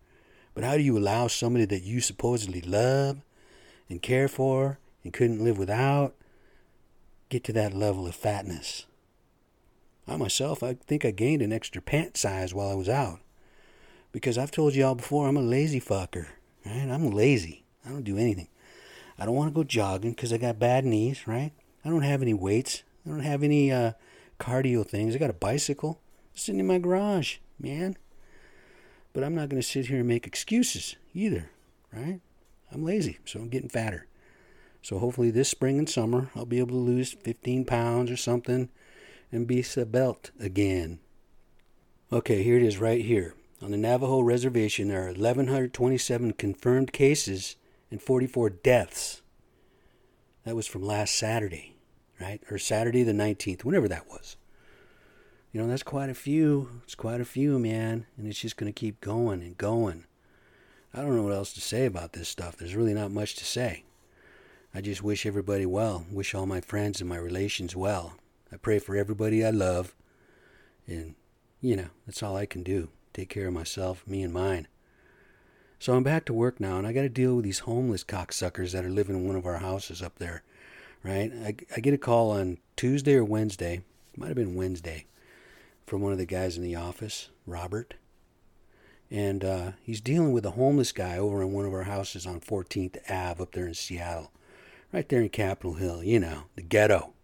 But 0.54 0.64
how 0.64 0.76
do 0.76 0.82
you 0.82 0.98
allow 0.98 1.28
somebody 1.28 1.66
that 1.66 1.82
you 1.82 2.00
supposedly 2.00 2.60
love 2.62 3.18
and 3.88 4.02
care 4.02 4.26
for 4.26 4.78
and 5.04 5.12
couldn't 5.12 5.44
live 5.44 5.58
without 5.58 6.14
get 7.28 7.44
to 7.44 7.52
that 7.52 7.74
level 7.74 8.06
of 8.06 8.14
fatness? 8.14 8.86
I 10.10 10.16
myself, 10.16 10.62
I 10.62 10.74
think 10.74 11.04
I 11.04 11.12
gained 11.12 11.40
an 11.40 11.52
extra 11.52 11.80
pant 11.80 12.16
size 12.16 12.52
while 12.52 12.68
I 12.68 12.74
was 12.74 12.88
out. 12.88 13.20
Because 14.10 14.36
I've 14.36 14.50
told 14.50 14.74
y'all 14.74 14.96
before, 14.96 15.28
I'm 15.28 15.36
a 15.36 15.42
lazy 15.42 15.80
fucker. 15.80 16.26
Right? 16.66 16.88
I'm 16.90 17.10
lazy. 17.10 17.64
I 17.86 17.90
don't 17.90 18.02
do 18.02 18.18
anything. 18.18 18.48
I 19.16 19.24
don't 19.24 19.36
want 19.36 19.50
to 19.50 19.54
go 19.54 19.62
jogging 19.62 20.10
because 20.10 20.32
I 20.32 20.38
got 20.38 20.58
bad 20.58 20.84
knees, 20.84 21.28
right? 21.28 21.52
I 21.84 21.88
don't 21.88 22.02
have 22.02 22.22
any 22.22 22.34
weights. 22.34 22.82
I 23.06 23.10
don't 23.10 23.20
have 23.20 23.44
any 23.44 23.70
uh, 23.70 23.92
cardio 24.40 24.84
things. 24.84 25.14
I 25.14 25.18
got 25.18 25.30
a 25.30 25.34
bicycle 25.34 26.00
sitting 26.34 26.58
in 26.58 26.66
my 26.66 26.78
garage, 26.78 27.36
man. 27.60 27.96
But 29.12 29.22
I'm 29.22 29.34
not 29.34 29.48
going 29.48 29.62
to 29.62 29.66
sit 29.66 29.86
here 29.86 29.98
and 29.98 30.08
make 30.08 30.26
excuses 30.26 30.96
either, 31.14 31.50
right? 31.92 32.20
I'm 32.72 32.84
lazy, 32.84 33.18
so 33.24 33.40
I'm 33.40 33.48
getting 33.48 33.68
fatter. 33.68 34.06
So 34.82 34.98
hopefully 34.98 35.30
this 35.30 35.48
spring 35.48 35.78
and 35.78 35.88
summer 35.88 36.30
I'll 36.34 36.46
be 36.46 36.58
able 36.58 36.76
to 36.76 36.82
lose 36.82 37.12
15 37.12 37.64
pounds 37.64 38.10
or 38.10 38.16
something 38.16 38.70
and 39.32 39.46
be 39.46 39.62
svelte 39.62 40.30
again. 40.40 41.00
Okay, 42.12 42.42
here 42.42 42.56
it 42.56 42.62
is 42.62 42.78
right 42.78 43.04
here. 43.04 43.34
On 43.62 43.70
the 43.70 43.76
Navajo 43.76 44.20
reservation, 44.20 44.88
there 44.88 45.02
are 45.02 45.12
1,127 45.12 46.32
confirmed 46.32 46.92
cases 46.92 47.56
and 47.90 48.00
44 48.00 48.50
deaths. 48.50 49.22
That 50.44 50.56
was 50.56 50.66
from 50.66 50.82
last 50.82 51.14
Saturday, 51.14 51.76
right? 52.20 52.42
Or 52.50 52.58
Saturday 52.58 53.02
the 53.02 53.12
19th, 53.12 53.64
whenever 53.64 53.86
that 53.88 54.08
was. 54.08 54.36
You 55.52 55.60
know, 55.60 55.68
that's 55.68 55.82
quite 55.82 56.08
a 56.08 56.14
few. 56.14 56.80
It's 56.84 56.94
quite 56.94 57.20
a 57.20 57.24
few, 57.24 57.58
man. 57.58 58.06
And 58.16 58.26
it's 58.26 58.40
just 58.40 58.56
going 58.56 58.72
to 58.72 58.78
keep 58.78 59.00
going 59.00 59.42
and 59.42 59.58
going. 59.58 60.04
I 60.94 61.02
don't 61.02 61.16
know 61.16 61.22
what 61.22 61.32
else 61.32 61.52
to 61.54 61.60
say 61.60 61.86
about 61.86 62.12
this 62.12 62.28
stuff. 62.28 62.56
There's 62.56 62.74
really 62.74 62.94
not 62.94 63.10
much 63.10 63.36
to 63.36 63.44
say. 63.44 63.84
I 64.74 64.80
just 64.80 65.02
wish 65.02 65.26
everybody 65.26 65.66
well. 65.66 66.06
Wish 66.10 66.34
all 66.34 66.46
my 66.46 66.60
friends 66.60 67.00
and 67.00 67.08
my 67.08 67.16
relations 67.16 67.76
well. 67.76 68.14
I 68.52 68.56
pray 68.56 68.78
for 68.78 68.96
everybody 68.96 69.44
I 69.44 69.50
love. 69.50 69.94
And, 70.86 71.14
you 71.60 71.76
know, 71.76 71.88
that's 72.06 72.22
all 72.22 72.36
I 72.36 72.46
can 72.46 72.62
do 72.62 72.88
take 73.12 73.28
care 73.28 73.48
of 73.48 73.54
myself, 73.54 74.06
me 74.06 74.22
and 74.22 74.32
mine. 74.32 74.68
So 75.78 75.94
I'm 75.94 76.02
back 76.02 76.24
to 76.26 76.32
work 76.32 76.60
now, 76.60 76.78
and 76.78 76.86
I 76.86 76.92
got 76.92 77.02
to 77.02 77.08
deal 77.08 77.36
with 77.36 77.44
these 77.44 77.60
homeless 77.60 78.04
cocksuckers 78.04 78.72
that 78.72 78.84
are 78.84 78.90
living 78.90 79.16
in 79.16 79.26
one 79.26 79.36
of 79.36 79.46
our 79.46 79.58
houses 79.58 80.02
up 80.02 80.18
there, 80.18 80.42
right? 81.02 81.32
I, 81.44 81.56
I 81.74 81.80
get 81.80 81.94
a 81.94 81.98
call 81.98 82.30
on 82.30 82.58
Tuesday 82.76 83.14
or 83.14 83.24
Wednesday, 83.24 83.82
might 84.16 84.28
have 84.28 84.36
been 84.36 84.54
Wednesday, 84.54 85.06
from 85.86 86.02
one 86.02 86.12
of 86.12 86.18
the 86.18 86.26
guys 86.26 86.56
in 86.56 86.62
the 86.62 86.76
office, 86.76 87.30
Robert. 87.46 87.94
And 89.10 89.44
uh, 89.44 89.72
he's 89.82 90.00
dealing 90.00 90.32
with 90.32 90.44
a 90.44 90.52
homeless 90.52 90.92
guy 90.92 91.16
over 91.16 91.42
in 91.42 91.52
one 91.52 91.64
of 91.64 91.72
our 91.72 91.84
houses 91.84 92.26
on 92.26 92.40
14th 92.40 92.98
Ave 93.10 93.42
up 93.42 93.52
there 93.52 93.66
in 93.66 93.74
Seattle, 93.74 94.30
right 94.92 95.08
there 95.08 95.22
in 95.22 95.30
Capitol 95.30 95.74
Hill, 95.74 96.04
you 96.04 96.20
know, 96.20 96.44
the 96.56 96.62
ghetto. 96.62 97.14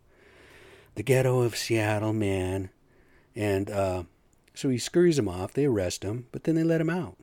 The 0.97 1.03
ghetto 1.03 1.43
of 1.43 1.57
Seattle, 1.57 2.13
man. 2.13 2.71
And 3.35 3.71
uh, 3.71 4.03
so 4.55 4.71
he 4.71 4.79
scurries 4.79 5.19
him 5.19 5.29
off, 5.29 5.53
they 5.53 5.67
arrest 5.67 6.03
him, 6.03 6.27
but 6.33 6.45
then 6.45 6.55
they 6.55 6.65
let 6.65 6.81
him 6.81 6.91
out. 6.91 7.17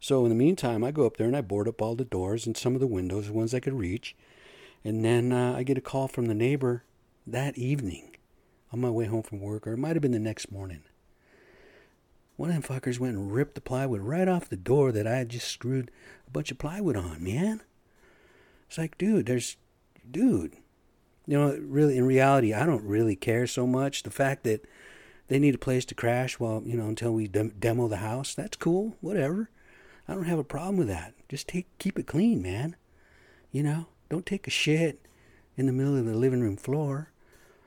So 0.00 0.24
in 0.24 0.30
the 0.30 0.34
meantime, 0.34 0.82
I 0.82 0.90
go 0.90 1.06
up 1.06 1.16
there 1.16 1.26
and 1.26 1.36
I 1.36 1.42
board 1.42 1.68
up 1.68 1.80
all 1.80 1.94
the 1.94 2.04
doors 2.04 2.46
and 2.46 2.56
some 2.56 2.74
of 2.74 2.80
the 2.80 2.86
windows, 2.86 3.26
the 3.26 3.32
ones 3.32 3.54
I 3.54 3.60
could 3.60 3.74
reach. 3.74 4.16
And 4.82 5.04
then 5.04 5.32
uh, 5.32 5.54
I 5.56 5.62
get 5.62 5.78
a 5.78 5.82
call 5.82 6.08
from 6.08 6.26
the 6.26 6.34
neighbor 6.34 6.84
that 7.26 7.58
evening 7.58 8.16
on 8.72 8.80
my 8.80 8.90
way 8.90 9.04
home 9.06 9.22
from 9.22 9.40
work, 9.40 9.66
or 9.66 9.74
it 9.74 9.78
might 9.78 9.94
have 9.94 10.02
been 10.02 10.12
the 10.12 10.18
next 10.18 10.50
morning. 10.50 10.82
One 12.36 12.50
of 12.50 12.54
them 12.54 12.62
fuckers 12.62 12.98
went 12.98 13.16
and 13.16 13.32
ripped 13.32 13.54
the 13.54 13.60
plywood 13.60 14.00
right 14.00 14.28
off 14.28 14.48
the 14.48 14.56
door 14.56 14.92
that 14.92 15.06
I 15.06 15.16
had 15.16 15.28
just 15.28 15.48
screwed 15.48 15.90
a 16.26 16.30
bunch 16.30 16.50
of 16.50 16.58
plywood 16.58 16.96
on, 16.96 17.22
man. 17.22 17.62
It's 18.68 18.78
like, 18.78 18.96
dude, 18.96 19.26
there's, 19.26 19.56
dude. 20.10 20.56
You 21.26 21.38
know, 21.38 21.58
really, 21.60 21.96
in 21.96 22.06
reality, 22.06 22.54
I 22.54 22.64
don't 22.64 22.84
really 22.84 23.16
care 23.16 23.46
so 23.46 23.66
much. 23.66 24.02
The 24.04 24.10
fact 24.10 24.44
that 24.44 24.64
they 25.28 25.38
need 25.38 25.54
a 25.54 25.58
place 25.58 25.84
to 25.86 25.94
crash 25.94 26.38
while 26.38 26.62
you 26.64 26.76
know 26.76 26.86
until 26.86 27.12
we 27.12 27.26
dem- 27.26 27.54
demo 27.58 27.88
the 27.88 27.96
house. 27.98 28.34
That's 28.34 28.56
cool. 28.56 28.96
Whatever. 29.00 29.50
I 30.08 30.14
don't 30.14 30.24
have 30.24 30.38
a 30.38 30.44
problem 30.44 30.76
with 30.76 30.88
that. 30.88 31.14
Just 31.28 31.48
take 31.48 31.66
keep 31.78 31.98
it 31.98 32.06
clean, 32.06 32.40
man. 32.42 32.76
You 33.50 33.62
know, 33.62 33.86
don't 34.08 34.26
take 34.26 34.46
a 34.46 34.50
shit 34.50 35.04
in 35.56 35.66
the 35.66 35.72
middle 35.72 35.96
of 35.96 36.04
the 36.04 36.14
living 36.14 36.42
room 36.42 36.56
floor 36.56 37.10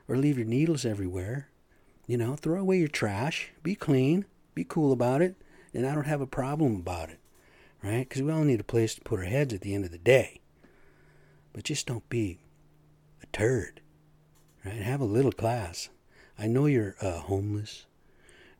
or 0.08 0.16
leave 0.16 0.38
your 0.38 0.46
needles 0.46 0.84
everywhere. 0.84 1.48
You 2.06 2.16
know, 2.16 2.34
throw 2.34 2.60
away 2.60 2.78
your 2.78 2.88
trash. 2.88 3.52
Be 3.62 3.74
clean. 3.74 4.24
Be 4.54 4.64
cool 4.64 4.92
about 4.92 5.22
it. 5.22 5.36
And 5.74 5.86
I 5.86 5.94
don't 5.94 6.06
have 6.06 6.20
a 6.20 6.26
problem 6.26 6.76
about 6.76 7.10
it. 7.10 7.18
Right? 7.82 8.08
Because 8.08 8.22
we 8.22 8.32
all 8.32 8.44
need 8.44 8.60
a 8.60 8.64
place 8.64 8.94
to 8.94 9.00
put 9.00 9.20
our 9.20 9.26
heads 9.26 9.54
at 9.54 9.60
the 9.60 9.74
end 9.74 9.84
of 9.84 9.90
the 9.90 9.98
day. 9.98 10.40
But 11.52 11.64
just 11.64 11.86
don't 11.86 12.08
be 12.08 12.38
turd. 13.32 13.80
Right? 14.64 14.74
Have 14.74 15.00
a 15.00 15.06
little 15.06 15.32
class. 15.32 15.88
I 16.38 16.46
know 16.46 16.66
you're 16.66 16.96
uh, 17.00 17.18
homeless, 17.20 17.86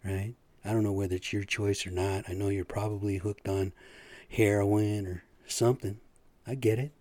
right? 0.04 0.35
I 0.64 0.72
don't 0.72 0.83
know 0.83 0.92
whether 0.92 1.16
it's 1.16 1.33
your 1.33 1.44
choice 1.44 1.87
or 1.87 1.90
not. 1.90 2.24
I 2.28 2.35
know 2.35 2.48
you're 2.48 2.64
probably 2.64 3.16
hooked 3.16 3.48
on 3.48 3.72
heroin 4.28 5.06
or 5.06 5.24
something. 5.46 5.98
I 6.46 6.54
get 6.54 6.78
it. 6.78 6.92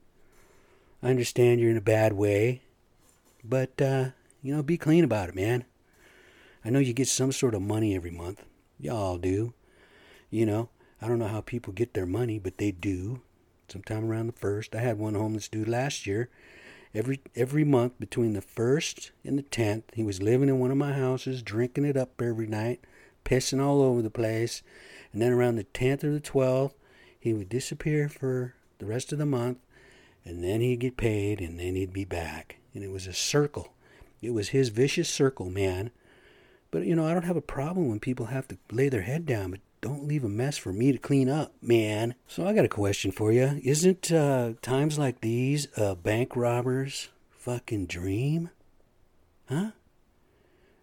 I 1.03 1.10
understand 1.10 1.60
you're 1.60 1.71
in 1.71 1.77
a 1.77 1.82
bad 1.82 2.13
way, 2.13 2.62
but 3.43 3.82
uh, 3.82 4.10
you 4.41 4.55
know, 4.55 4.63
be 4.63 4.77
clean 4.77 5.03
about 5.03 5.29
it, 5.29 5.36
man. 5.36 5.65
I 6.63 6.69
know 6.69 6.79
you 6.79 6.93
get 6.93 7.08
some 7.08 7.32
sort 7.32 7.55
of 7.55 7.62
money 7.62 7.95
every 7.95 8.12
month. 8.12 8.43
Y'all 8.79 9.17
do. 9.17 9.53
You 10.29 10.45
know, 10.45 10.69
I 11.01 11.08
don't 11.08 11.19
know 11.19 11.27
how 11.27 11.41
people 11.41 11.73
get 11.73 11.93
their 11.93 12.05
money, 12.05 12.39
but 12.39 12.58
they 12.58 12.71
do. 12.71 13.21
Sometime 13.69 14.10
around 14.10 14.27
the 14.27 14.34
first. 14.34 14.75
I 14.75 14.82
had 14.82 14.97
one 14.97 15.15
homeless 15.15 15.47
dude 15.47 15.67
last 15.67 16.08
year. 16.08 16.29
Every 16.93 17.21
every 17.36 17.63
month 17.63 17.99
between 17.99 18.34
the 18.34 18.41
first 18.41 19.12
and 19.23 19.38
the 19.38 19.43
tenth, 19.43 19.86
he 19.93 20.04
was 20.04 20.21
living 20.21 20.49
in 20.49 20.60
one 20.60 20.71
of 20.71 20.78
my 20.78 20.93
houses, 20.93 21.43
drinking 21.43 21.86
it 21.86 21.95
up 21.95 22.19
every 22.21 22.47
night, 22.47 22.82
pissing 23.23 23.62
all 23.62 23.82
over 23.82 24.02
the 24.02 24.10
place. 24.10 24.63
And 25.13 25.21
then 25.21 25.32
around 25.32 25.56
the 25.56 25.65
tenth 25.65 26.04
or 26.04 26.12
the 26.12 26.19
twelfth, 26.19 26.75
he 27.19 27.34
would 27.34 27.49
disappear 27.49 28.10
for 28.10 28.56
the 28.80 28.86
rest 28.86 29.12
of 29.12 29.19
the 29.19 29.25
month, 29.25 29.60
and 30.25 30.43
then 30.43 30.62
he'd 30.62 30.80
get 30.80 30.97
paid, 30.97 31.41
and 31.41 31.60
then 31.60 31.75
he'd 31.75 31.93
be 31.93 32.06
back. 32.06 32.58
And 32.73 32.84
it 32.84 32.91
was 32.91 33.06
a 33.06 33.13
circle. 33.13 33.73
It 34.21 34.32
was 34.32 34.49
his 34.49 34.69
vicious 34.69 35.10
circle, 35.10 35.49
man. 35.49 35.91
But 36.71 36.86
you 36.86 36.95
know, 36.95 37.06
I 37.06 37.13
don't 37.13 37.23
have 37.23 37.38
a 37.38 37.41
problem 37.41 37.88
when 37.88 37.99
people 37.99 38.28
have 38.28 38.47
to 38.47 38.58
lay 38.71 38.89
their 38.89 39.02
head 39.02 39.25
down, 39.25 39.52
but 39.52 39.60
don't 39.81 40.07
leave 40.07 40.23
a 40.23 40.29
mess 40.29 40.57
for 40.57 40.73
me 40.73 40.91
to 40.91 40.97
clean 40.97 41.29
up, 41.29 41.53
man. 41.61 42.15
So 42.27 42.45
I 42.45 42.53
got 42.53 42.65
a 42.65 42.69
question 42.69 43.11
for 43.11 43.31
you. 43.31 43.61
Isn't 43.63 44.11
uh, 44.11 44.53
times 44.61 44.99
like 44.99 45.21
these 45.21 45.67
a 45.77 45.95
bank 45.95 46.35
robber's 46.35 47.09
fucking 47.29 47.85
dream? 47.85 48.49
Huh? 49.47 49.71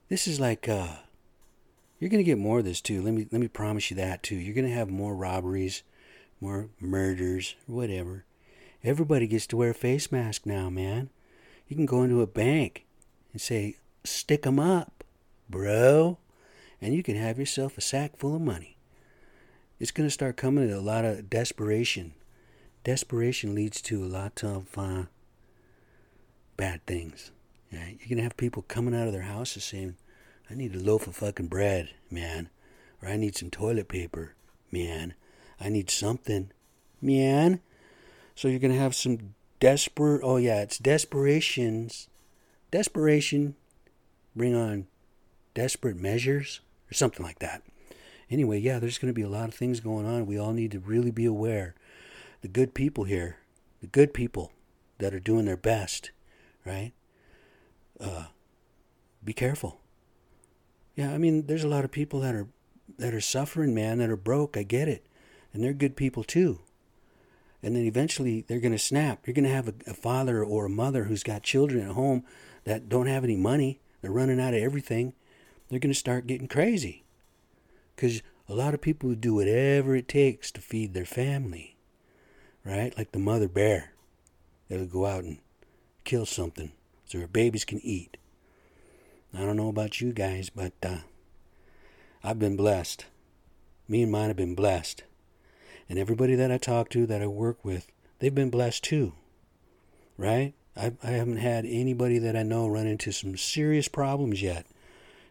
This 0.08 0.26
is 0.26 0.40
like 0.40 0.68
uh 0.68 0.96
you're 1.98 2.10
gonna 2.10 2.22
get 2.22 2.38
more 2.38 2.60
of 2.60 2.64
this 2.64 2.80
too. 2.80 3.02
Let 3.02 3.14
me 3.14 3.26
let 3.30 3.40
me 3.40 3.48
promise 3.48 3.90
you 3.90 3.96
that 3.96 4.22
too. 4.22 4.36
You're 4.36 4.54
gonna 4.54 4.68
have 4.68 4.88
more 4.88 5.14
robberies, 5.14 5.82
more 6.40 6.70
murders, 6.80 7.54
whatever. 7.66 8.24
Everybody 8.84 9.26
gets 9.26 9.46
to 9.48 9.56
wear 9.56 9.70
a 9.70 9.74
face 9.74 10.12
mask 10.12 10.46
now, 10.46 10.70
man. 10.70 11.10
You 11.68 11.76
can 11.76 11.86
go 11.86 12.02
into 12.02 12.22
a 12.22 12.26
bank 12.26 12.86
and 13.32 13.40
say, 13.40 13.76
"Stick 14.04 14.46
'em 14.46 14.60
up, 14.60 15.04
bro," 15.50 16.18
and 16.80 16.94
you 16.94 17.02
can 17.02 17.16
have 17.16 17.38
yourself 17.38 17.76
a 17.76 17.80
sack 17.80 18.16
full 18.16 18.36
of 18.36 18.42
money 18.42 18.75
it's 19.78 19.90
going 19.90 20.06
to 20.06 20.12
start 20.12 20.36
coming 20.36 20.68
to 20.68 20.78
a 20.78 20.80
lot 20.80 21.04
of 21.04 21.28
desperation. 21.28 22.14
Desperation 22.84 23.54
leads 23.54 23.80
to 23.82 24.04
a 24.04 24.06
lot 24.06 24.42
of 24.42 24.66
uh, 24.76 25.04
bad 26.56 26.84
things. 26.86 27.30
Right? 27.72 27.98
You're 28.00 28.08
going 28.08 28.18
to 28.18 28.22
have 28.22 28.36
people 28.36 28.62
coming 28.62 28.94
out 28.94 29.06
of 29.06 29.12
their 29.12 29.22
houses 29.22 29.64
saying, 29.64 29.96
I 30.50 30.54
need 30.54 30.74
a 30.74 30.78
loaf 30.78 31.06
of 31.06 31.16
fucking 31.16 31.48
bread, 31.48 31.90
man. 32.10 32.48
Or 33.02 33.08
I 33.08 33.16
need 33.16 33.36
some 33.36 33.50
toilet 33.50 33.88
paper, 33.88 34.34
man. 34.70 35.14
I 35.60 35.68
need 35.68 35.90
something, 35.90 36.52
man. 37.02 37.60
So 38.34 38.48
you're 38.48 38.60
going 38.60 38.72
to 38.72 38.78
have 38.78 38.94
some 38.94 39.34
desperate, 39.60 40.22
oh 40.22 40.36
yeah, 40.36 40.62
it's 40.62 40.78
desperations. 40.78 42.08
Desperation 42.70 43.56
bring 44.34 44.54
on 44.54 44.86
desperate 45.54 45.98
measures 45.98 46.60
or 46.90 46.94
something 46.94 47.24
like 47.24 47.40
that 47.40 47.62
anyway, 48.30 48.58
yeah, 48.58 48.78
there's 48.78 48.98
going 48.98 49.12
to 49.12 49.18
be 49.18 49.22
a 49.22 49.28
lot 49.28 49.48
of 49.48 49.54
things 49.54 49.80
going 49.80 50.06
on. 50.06 50.26
We 50.26 50.38
all 50.38 50.52
need 50.52 50.72
to 50.72 50.80
really 50.80 51.10
be 51.10 51.24
aware. 51.24 51.74
The 52.42 52.48
good 52.48 52.74
people 52.74 53.04
here, 53.04 53.38
the 53.80 53.86
good 53.86 54.12
people 54.12 54.52
that 54.98 55.14
are 55.14 55.20
doing 55.20 55.44
their 55.44 55.56
best, 55.56 56.10
right? 56.64 56.92
Uh, 58.00 58.26
be 59.24 59.32
careful. 59.32 59.80
Yeah, 60.94 61.12
I 61.12 61.18
mean, 61.18 61.46
there's 61.46 61.64
a 61.64 61.68
lot 61.68 61.84
of 61.84 61.90
people 61.90 62.20
that 62.20 62.34
are 62.34 62.48
that 62.98 63.14
are 63.14 63.20
suffering, 63.20 63.74
man, 63.74 63.98
that 63.98 64.10
are 64.10 64.16
broke. 64.16 64.56
I 64.56 64.62
get 64.62 64.88
it, 64.88 65.06
and 65.52 65.62
they're 65.62 65.72
good 65.72 65.96
people 65.96 66.24
too. 66.24 66.60
And 67.62 67.74
then 67.74 67.84
eventually 67.84 68.44
they're 68.46 68.60
going 68.60 68.72
to 68.72 68.78
snap. 68.78 69.26
You're 69.26 69.34
going 69.34 69.44
to 69.44 69.50
have 69.50 69.68
a, 69.68 69.74
a 69.88 69.94
father 69.94 70.44
or 70.44 70.66
a 70.66 70.70
mother 70.70 71.04
who's 71.04 71.22
got 71.22 71.42
children 71.42 71.84
at 71.84 71.94
home 71.94 72.24
that 72.64 72.88
don't 72.88 73.08
have 73.08 73.24
any 73.24 73.36
money. 73.36 73.80
They're 74.00 74.12
running 74.12 74.40
out 74.40 74.54
of 74.54 74.62
everything. 74.62 75.14
They're 75.68 75.80
going 75.80 75.92
to 75.92 75.98
start 75.98 76.28
getting 76.28 76.48
crazy 76.48 77.05
because 77.96 78.22
a 78.48 78.54
lot 78.54 78.74
of 78.74 78.80
people 78.80 79.14
do 79.14 79.34
whatever 79.34 79.96
it 79.96 80.06
takes 80.06 80.52
to 80.52 80.60
feed 80.60 80.94
their 80.94 81.06
family, 81.06 81.76
right? 82.64 82.96
Like 82.96 83.12
the 83.12 83.18
mother 83.18 83.48
bear 83.48 83.92
that'll 84.68 84.86
go 84.86 85.06
out 85.06 85.24
and 85.24 85.38
kill 86.04 86.26
something 86.26 86.72
so 87.06 87.18
her 87.18 87.26
babies 87.26 87.64
can 87.64 87.80
eat. 87.82 88.16
I 89.34 89.40
don't 89.40 89.56
know 89.56 89.68
about 89.68 90.00
you 90.00 90.12
guys, 90.12 90.50
but 90.50 90.72
uh, 90.82 90.98
I've 92.22 92.38
been 92.38 92.56
blessed. 92.56 93.06
Me 93.88 94.02
and 94.02 94.12
mine 94.12 94.28
have 94.28 94.36
been 94.36 94.54
blessed. 94.54 95.02
And 95.88 95.98
everybody 95.98 96.34
that 96.34 96.50
I 96.50 96.58
talk 96.58 96.88
to, 96.90 97.06
that 97.06 97.22
I 97.22 97.26
work 97.26 97.64
with, 97.64 97.90
they've 98.18 98.34
been 98.34 98.50
blessed 98.50 98.84
too, 98.84 99.12
right? 100.16 100.54
I, 100.76 100.92
I 101.02 101.10
haven't 101.10 101.38
had 101.38 101.64
anybody 101.64 102.18
that 102.18 102.36
I 102.36 102.42
know 102.42 102.66
run 102.66 102.86
into 102.86 103.12
some 103.12 103.36
serious 103.36 103.88
problems 103.88 104.42
yet. 104.42 104.66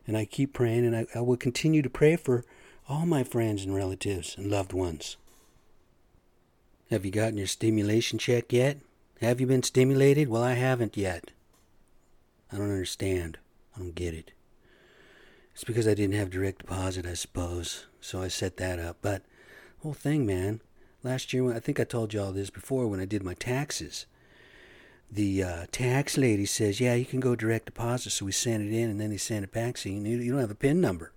And 0.07 0.15
I 0.15 0.25
keep 0.25 0.53
praying, 0.53 0.85
and 0.85 0.95
I, 0.95 1.07
I 1.15 1.21
will 1.21 1.37
continue 1.37 1.81
to 1.81 1.89
pray 1.89 2.15
for 2.15 2.45
all 2.87 3.05
my 3.05 3.23
friends 3.23 3.63
and 3.63 3.73
relatives 3.73 4.35
and 4.37 4.51
loved 4.51 4.73
ones. 4.73 5.17
Have 6.91 7.03
you 7.03 7.11
gotten 7.11 7.37
your 7.37 7.47
stimulation 7.47 8.19
check 8.19 8.53
yet? 8.53 8.77
Have 9.21 9.41
you 9.41 9.47
been 9.47 9.63
stimulated? 9.63 10.27
Well, 10.27 10.43
I 10.43 10.53
haven't 10.53 10.95
yet. 10.95 11.31
I 12.51 12.57
don't 12.57 12.69
understand. 12.69 13.39
I 13.75 13.79
don't 13.79 13.95
get 13.95 14.13
it. 14.13 14.31
It's 15.53 15.63
because 15.63 15.87
I 15.87 15.95
didn't 15.95 16.15
have 16.15 16.29
direct 16.29 16.59
deposit, 16.59 17.05
I 17.05 17.15
suppose. 17.15 17.87
So 18.01 18.21
I 18.21 18.27
set 18.27 18.57
that 18.57 18.77
up. 18.77 18.97
But 19.01 19.23
whole 19.81 19.93
thing, 19.93 20.25
man. 20.25 20.61
Last 21.01 21.33
year, 21.33 21.51
I 21.53 21.59
think 21.59 21.79
I 21.79 21.85
told 21.85 22.13
you 22.13 22.21
all 22.21 22.31
this 22.31 22.49
before 22.49 22.87
when 22.87 22.99
I 22.99 23.05
did 23.05 23.23
my 23.23 23.33
taxes. 23.33 24.05
The 25.09 25.43
uh, 25.43 25.65
tax 25.71 26.17
lady 26.17 26.45
says, 26.45 26.79
"Yeah, 26.79 26.95
you 26.95 27.05
can 27.05 27.19
go 27.19 27.35
direct 27.35 27.67
deposit." 27.67 28.09
So 28.09 28.25
we 28.25 28.31
sent 28.31 28.63
it 28.63 28.75
in, 28.75 28.89
and 28.89 28.99
then 28.99 29.11
they 29.11 29.17
sent 29.17 29.43
it 29.43 29.51
back 29.51 29.77
saying, 29.77 30.05
"You 30.05 30.31
don't 30.31 30.41
have 30.41 30.51
a 30.51 30.55
PIN 30.55 30.81
number." 30.81 31.11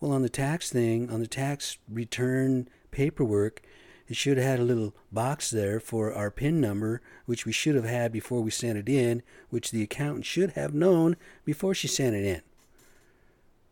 Well, 0.00 0.12
on 0.12 0.22
the 0.22 0.28
tax 0.28 0.70
thing, 0.70 1.10
on 1.10 1.20
the 1.20 1.26
tax 1.26 1.78
return 1.88 2.68
paperwork, 2.90 3.62
it 4.08 4.16
should 4.16 4.36
have 4.36 4.46
had 4.46 4.60
a 4.60 4.64
little 4.64 4.94
box 5.10 5.50
there 5.50 5.80
for 5.80 6.12
our 6.12 6.30
PIN 6.30 6.60
number, 6.60 7.00
which 7.24 7.46
we 7.46 7.52
should 7.52 7.74
have 7.74 7.84
had 7.84 8.12
before 8.12 8.42
we 8.42 8.50
sent 8.50 8.78
it 8.78 8.88
in, 8.88 9.22
which 9.48 9.70
the 9.70 9.82
accountant 9.82 10.26
should 10.26 10.50
have 10.52 10.74
known 10.74 11.16
before 11.44 11.74
she 11.74 11.88
sent 11.88 12.14
it 12.14 12.24
in. 12.24 12.42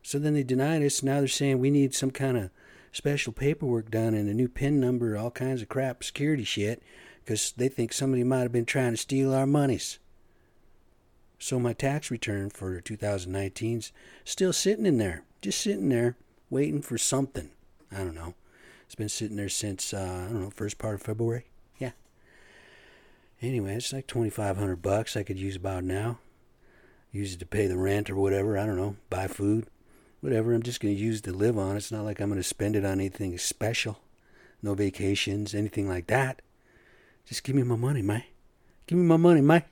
So 0.03 0.19
then 0.19 0.35
they 0.35 0.43
denied 0.43 0.83
us. 0.83 1.03
Now 1.03 1.19
they're 1.19 1.29
saying 1.29 1.59
we 1.59 1.71
need 1.71 1.95
some 1.95 2.11
kind 2.11 2.37
of 2.37 2.51
special 2.91 3.33
paperwork 3.33 3.91
done 3.91 4.15
and 4.15 4.29
a 4.29 4.35
new 4.35 4.49
PIN 4.49 4.81
number, 4.81 5.17
all 5.17 5.31
kinds 5.31 5.63
of 5.63 5.69
crap, 5.69 6.03
security 6.03 6.45
shit, 6.45 6.83
because 7.25 7.53
they 7.53 7.69
think 7.69 7.93
somebody 7.93 8.25
might 8.25 8.43
have 8.43 8.53
been 8.53 8.67
trying 8.67 8.93
to 8.93 8.97
steal 8.97 9.35
our 9.35 9.47
monies. 9.47 9.99
So 11.39 11.59
my 11.59 11.75
tax 11.75 12.11
return 12.11 12.51
for 12.51 12.81
2019's 12.81 13.93
still 14.25 14.53
sitting 14.53 14.87
in 14.87 14.99
there 14.99 15.23
just 15.45 15.61
sitting 15.61 15.91
there 15.91 16.17
waiting 16.49 16.81
for 16.81 16.97
something. 16.97 17.51
I 17.93 17.99
don't 17.99 18.15
know. 18.15 18.33
It's 18.87 18.95
been 18.95 19.11
sitting 19.11 19.37
there 19.37 19.51
since 19.51 19.93
uh, 19.93 20.27
I 20.27 20.33
don't 20.33 20.41
know 20.41 20.49
first 20.49 20.79
part 20.79 20.95
of 20.95 21.03
February. 21.03 21.45
Yeah. 21.79 21.91
Anyway, 23.43 23.75
it's 23.75 23.93
like 23.93 24.07
twenty 24.07 24.31
five 24.31 24.57
hundred 24.57 24.81
bucks 24.81 25.19
I 25.19 25.23
could 25.23 25.39
use 25.39 25.55
about 25.55 25.85
now. 25.85 26.19
Use 27.13 27.35
it 27.35 27.41
to 27.41 27.47
pay 27.47 27.67
the 27.67 27.77
rent 27.77 28.09
or 28.09 28.17
whatever. 28.17 28.57
I 28.57 28.65
don't 28.65 28.79
know. 28.79 28.97
Buy 29.11 29.29
food, 29.29 29.67
whatever. 30.23 30.55
I'm 30.55 30.63
just 30.63 30.81
gonna 30.81 30.95
use 30.95 31.19
it 31.19 31.25
to 31.25 31.33
live 31.33 31.59
on. 31.59 31.77
It's 31.77 31.93
not 31.93 32.07
like 32.07 32.21
I'm 32.21 32.31
gonna 32.31 32.43
spend 32.43 32.75
it 32.75 32.87
on 32.87 32.93
anything 32.93 33.37
special. 33.37 33.99
No 34.63 34.73
vacations, 34.73 35.55
anything 35.55 35.87
like 35.87 36.07
that. 36.07 36.41
Just 37.27 37.45
give 37.45 37.55
me 37.55 37.65
my 37.65 37.77
money, 37.77 38.01
Mike. 38.01 38.33
Give 38.87 38.97
me 38.97 39.05
my 39.05 39.19
money, 39.19 39.43
Mike. 39.43 39.67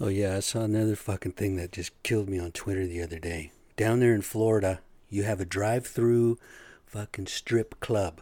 Oh 0.00 0.08
yeah, 0.08 0.36
I 0.36 0.40
saw 0.40 0.62
another 0.62 0.96
fucking 0.96 1.32
thing 1.32 1.54
that 1.54 1.70
just 1.70 2.02
killed 2.02 2.28
me 2.28 2.40
on 2.40 2.50
Twitter 2.50 2.84
the 2.84 3.00
other 3.00 3.20
day 3.20 3.52
down 3.78 4.00
there 4.00 4.14
in 4.14 4.22
Florida, 4.22 4.80
you 5.08 5.22
have 5.22 5.40
a 5.40 5.46
drive 5.46 5.86
through 5.86 6.36
fucking 6.84 7.28
strip 7.28 7.78
club, 7.80 8.20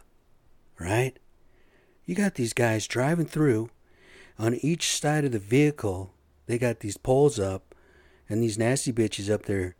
right? 0.79 1.17
You 2.05 2.15
got 2.15 2.35
these 2.35 2.53
guys 2.53 2.87
driving 2.87 3.25
through. 3.25 3.71
On 4.39 4.53
each 4.53 4.97
side 4.97 5.25
of 5.25 5.31
the 5.31 5.39
vehicle, 5.39 6.13
they 6.45 6.59
got 6.59 6.81
these 6.81 6.95
poles 6.95 7.39
up 7.39 7.73
and 8.29 8.41
these 8.41 8.57
nasty 8.57 8.93
bitches 8.93 9.33
up 9.33 9.47
there 9.47 9.75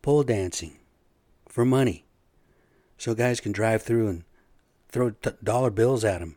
pole 0.00 0.22
dancing 0.22 0.78
for 1.46 1.64
money. 1.64 2.06
So 2.96 3.14
guys 3.14 3.38
can 3.38 3.52
drive 3.52 3.82
through 3.82 4.08
and 4.08 4.24
throw 4.88 5.10
t- 5.10 5.30
dollar 5.44 5.70
bills 5.70 6.04
at 6.04 6.20
them 6.20 6.36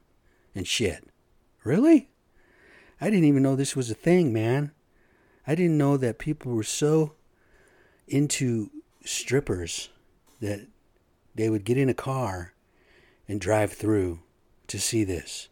and 0.54 0.68
shit. 0.68 1.08
Really? 1.64 2.10
I 3.00 3.10
didn't 3.10 3.26
even 3.26 3.42
know 3.42 3.56
this 3.56 3.76
was 3.76 3.90
a 3.90 3.96
thing, 3.96 4.34
man. 4.34 4.72
I 5.48 5.56
didn't 5.56 5.78
know 5.78 5.96
that 5.96 6.20
people 6.20 6.52
were 6.52 6.64
so 6.64 7.14
into 8.08 8.70
strippers 9.04 9.90
that 10.42 10.68
they 11.34 11.50
would 11.50 11.64
get 11.64 11.78
in 11.78 11.90
a 11.90 11.94
car 11.94 12.54
and 13.28 13.42
drive 13.42 13.74
through 13.74 14.20
to 14.68 14.80
see 14.80 15.04
this. 15.04 15.50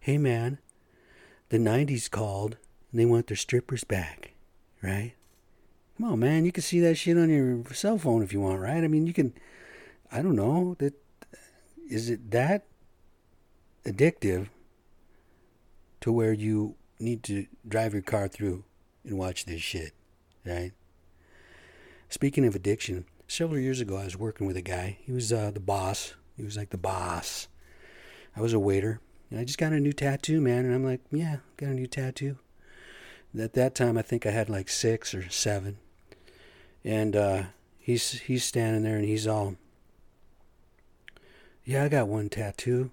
Hey 0.00 0.18
man, 0.18 0.58
the 1.48 1.58
90s 1.58 2.10
called 2.10 2.56
and 2.90 3.00
they 3.00 3.04
want 3.04 3.26
their 3.26 3.36
strippers 3.36 3.84
back, 3.84 4.32
right? 4.82 5.14
Come 5.96 6.12
on, 6.12 6.18
man, 6.18 6.44
you 6.44 6.52
can 6.52 6.62
see 6.62 6.80
that 6.80 6.96
shit 6.96 7.16
on 7.16 7.30
your 7.30 7.64
cell 7.74 7.98
phone 7.98 8.22
if 8.22 8.32
you 8.32 8.40
want, 8.40 8.60
right? 8.60 8.84
I 8.84 8.88
mean, 8.88 9.06
you 9.06 9.12
can 9.12 9.32
I 10.10 10.22
don't 10.22 10.36
know, 10.36 10.76
that 10.78 10.94
is 11.88 12.10
it 12.10 12.30
that 12.30 12.66
addictive 13.84 14.48
to 16.00 16.12
where 16.12 16.32
you 16.32 16.74
need 16.98 17.22
to 17.24 17.46
drive 17.66 17.92
your 17.92 18.02
car 18.02 18.28
through 18.28 18.64
and 19.04 19.18
watch 19.18 19.44
this 19.44 19.60
shit, 19.60 19.92
right? 20.44 20.72
Speaking 22.08 22.46
of 22.46 22.54
addiction, 22.54 23.04
several 23.26 23.58
years 23.58 23.80
ago, 23.80 23.96
I 23.96 24.04
was 24.04 24.16
working 24.16 24.46
with 24.46 24.56
a 24.56 24.62
guy. 24.62 24.98
He 25.00 25.12
was 25.12 25.32
uh, 25.32 25.50
the 25.50 25.60
boss. 25.60 26.14
He 26.36 26.44
was 26.44 26.56
like 26.56 26.70
the 26.70 26.78
boss. 26.78 27.48
I 28.36 28.40
was 28.40 28.52
a 28.52 28.58
waiter, 28.58 29.00
and 29.30 29.40
I 29.40 29.44
just 29.44 29.58
got 29.58 29.72
a 29.72 29.80
new 29.80 29.92
tattoo, 29.92 30.40
man. 30.40 30.64
And 30.64 30.74
I'm 30.74 30.84
like, 30.84 31.00
yeah, 31.10 31.38
got 31.56 31.70
a 31.70 31.74
new 31.74 31.86
tattoo. 31.86 32.38
At 33.38 33.54
that 33.54 33.74
time, 33.74 33.98
I 33.98 34.02
think 34.02 34.24
I 34.24 34.30
had 34.30 34.48
like 34.48 34.68
six 34.68 35.14
or 35.14 35.28
seven. 35.30 35.78
And 36.84 37.16
uh, 37.16 37.42
he's 37.78 38.12
he's 38.20 38.44
standing 38.44 38.82
there, 38.82 38.96
and 38.96 39.04
he's 39.04 39.26
all, 39.26 39.56
yeah, 41.64 41.84
I 41.84 41.88
got 41.88 42.08
one 42.08 42.28
tattoo. 42.28 42.90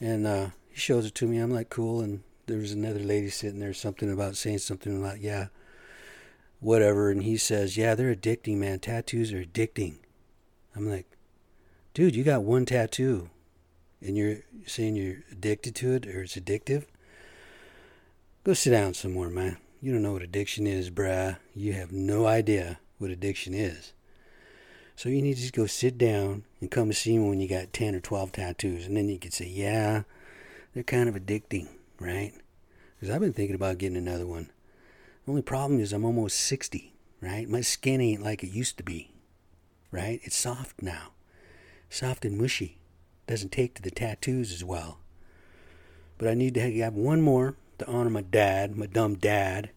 And 0.00 0.26
uh, 0.26 0.50
he 0.70 0.78
shows 0.78 1.04
it 1.04 1.14
to 1.16 1.26
me. 1.26 1.38
I'm 1.38 1.52
like, 1.52 1.68
cool. 1.68 2.00
And 2.00 2.22
there 2.46 2.58
was 2.58 2.72
another 2.72 3.00
lady 3.00 3.28
sitting 3.28 3.60
there, 3.60 3.74
something 3.74 4.10
about 4.10 4.36
saying 4.36 4.58
something 4.58 4.98
about, 4.98 5.20
yeah, 5.20 5.48
whatever. 6.60 7.10
And 7.10 7.22
he 7.22 7.36
says, 7.36 7.76
yeah, 7.76 7.94
they're 7.94 8.14
addicting, 8.14 8.58
man. 8.58 8.78
Tattoos 8.78 9.32
are 9.32 9.44
addicting. 9.44 9.96
I'm 10.76 10.88
like, 10.88 11.06
dude, 11.94 12.14
you 12.14 12.22
got 12.22 12.42
one 12.42 12.64
tattoo 12.64 13.30
and 14.00 14.16
you're 14.16 14.38
saying 14.66 14.96
you're 14.96 15.18
addicted 15.30 15.74
to 15.76 15.92
it 15.94 16.06
or 16.06 16.22
it's 16.22 16.36
addictive? 16.36 16.84
Go 18.44 18.54
sit 18.54 18.70
down 18.70 18.94
somewhere, 18.94 19.28
man. 19.28 19.58
You 19.82 19.92
don't 19.92 20.02
know 20.02 20.12
what 20.12 20.22
addiction 20.22 20.66
is, 20.66 20.90
bruh. 20.90 21.38
You 21.54 21.72
have 21.72 21.92
no 21.92 22.26
idea 22.26 22.78
what 22.98 23.10
addiction 23.10 23.54
is. 23.54 23.92
So 24.96 25.08
you 25.08 25.22
need 25.22 25.34
to 25.34 25.40
just 25.40 25.54
go 25.54 25.66
sit 25.66 25.96
down 25.96 26.44
and 26.60 26.70
come 26.70 26.92
see 26.92 27.16
me 27.16 27.28
when 27.28 27.40
you 27.40 27.48
got 27.48 27.72
10 27.72 27.94
or 27.94 28.00
12 28.00 28.32
tattoos. 28.32 28.86
And 28.86 28.96
then 28.96 29.08
you 29.08 29.18
can 29.18 29.30
say, 29.30 29.46
yeah, 29.46 30.02
they're 30.74 30.82
kind 30.82 31.08
of 31.08 31.14
addicting, 31.14 31.68
right? 31.98 32.32
Because 32.98 33.14
I've 33.14 33.22
been 33.22 33.32
thinking 33.32 33.54
about 33.54 33.78
getting 33.78 33.96
another 33.96 34.26
one. 34.26 34.50
The 35.24 35.32
only 35.32 35.42
problem 35.42 35.80
is 35.80 35.92
I'm 35.92 36.04
almost 36.04 36.38
60, 36.38 36.94
right? 37.20 37.48
My 37.48 37.60
skin 37.60 38.00
ain't 38.00 38.22
like 38.22 38.42
it 38.42 38.50
used 38.50 38.76
to 38.78 38.82
be, 38.82 39.12
right? 39.90 40.20
It's 40.22 40.36
soft 40.36 40.82
now, 40.82 41.12
soft 41.88 42.24
and 42.24 42.38
mushy. 42.38 42.78
Doesn't 43.26 43.52
take 43.52 43.74
to 43.74 43.82
the 43.82 43.90
tattoos 43.90 44.52
as 44.52 44.64
well. 44.64 44.98
But 46.18 46.28
I 46.28 46.34
need 46.34 46.54
to 46.54 46.80
have 46.80 46.94
one 46.94 47.22
more 47.22 47.54
to 47.78 47.86
honor 47.86 48.10
my 48.10 48.22
dad, 48.22 48.76
my 48.76 48.86
dumb 48.86 49.14
dad. 49.14 49.70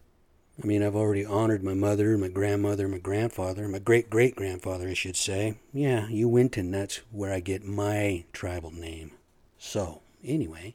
I 0.62 0.66
mean, 0.66 0.82
I've 0.82 0.94
already 0.96 1.24
honored 1.24 1.64
my 1.64 1.74
mother, 1.74 2.16
my 2.16 2.28
grandmother, 2.28 2.86
my 2.86 2.98
grandfather, 2.98 3.66
my 3.66 3.78
great 3.78 4.08
great 4.08 4.36
grandfather, 4.36 4.88
I 4.88 4.94
should 4.94 5.16
say. 5.16 5.54
Yeah, 5.72 6.08
you 6.08 6.28
Winton, 6.28 6.70
that's 6.70 6.96
where 7.10 7.32
I 7.32 7.40
get 7.40 7.64
my 7.64 8.24
tribal 8.32 8.70
name. 8.70 9.12
So, 9.58 10.02
anyway, 10.24 10.74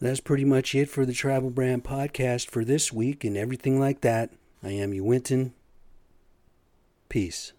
that's 0.00 0.20
pretty 0.20 0.44
much 0.44 0.74
it 0.74 0.88
for 0.88 1.04
the 1.04 1.12
Tribal 1.12 1.50
Brand 1.50 1.84
podcast 1.84 2.48
for 2.48 2.64
this 2.64 2.92
week 2.92 3.24
and 3.24 3.36
everything 3.36 3.78
like 3.78 4.00
that. 4.00 4.30
I 4.62 4.70
am 4.70 4.94
Uinta. 4.94 5.50
Peace. 7.08 7.52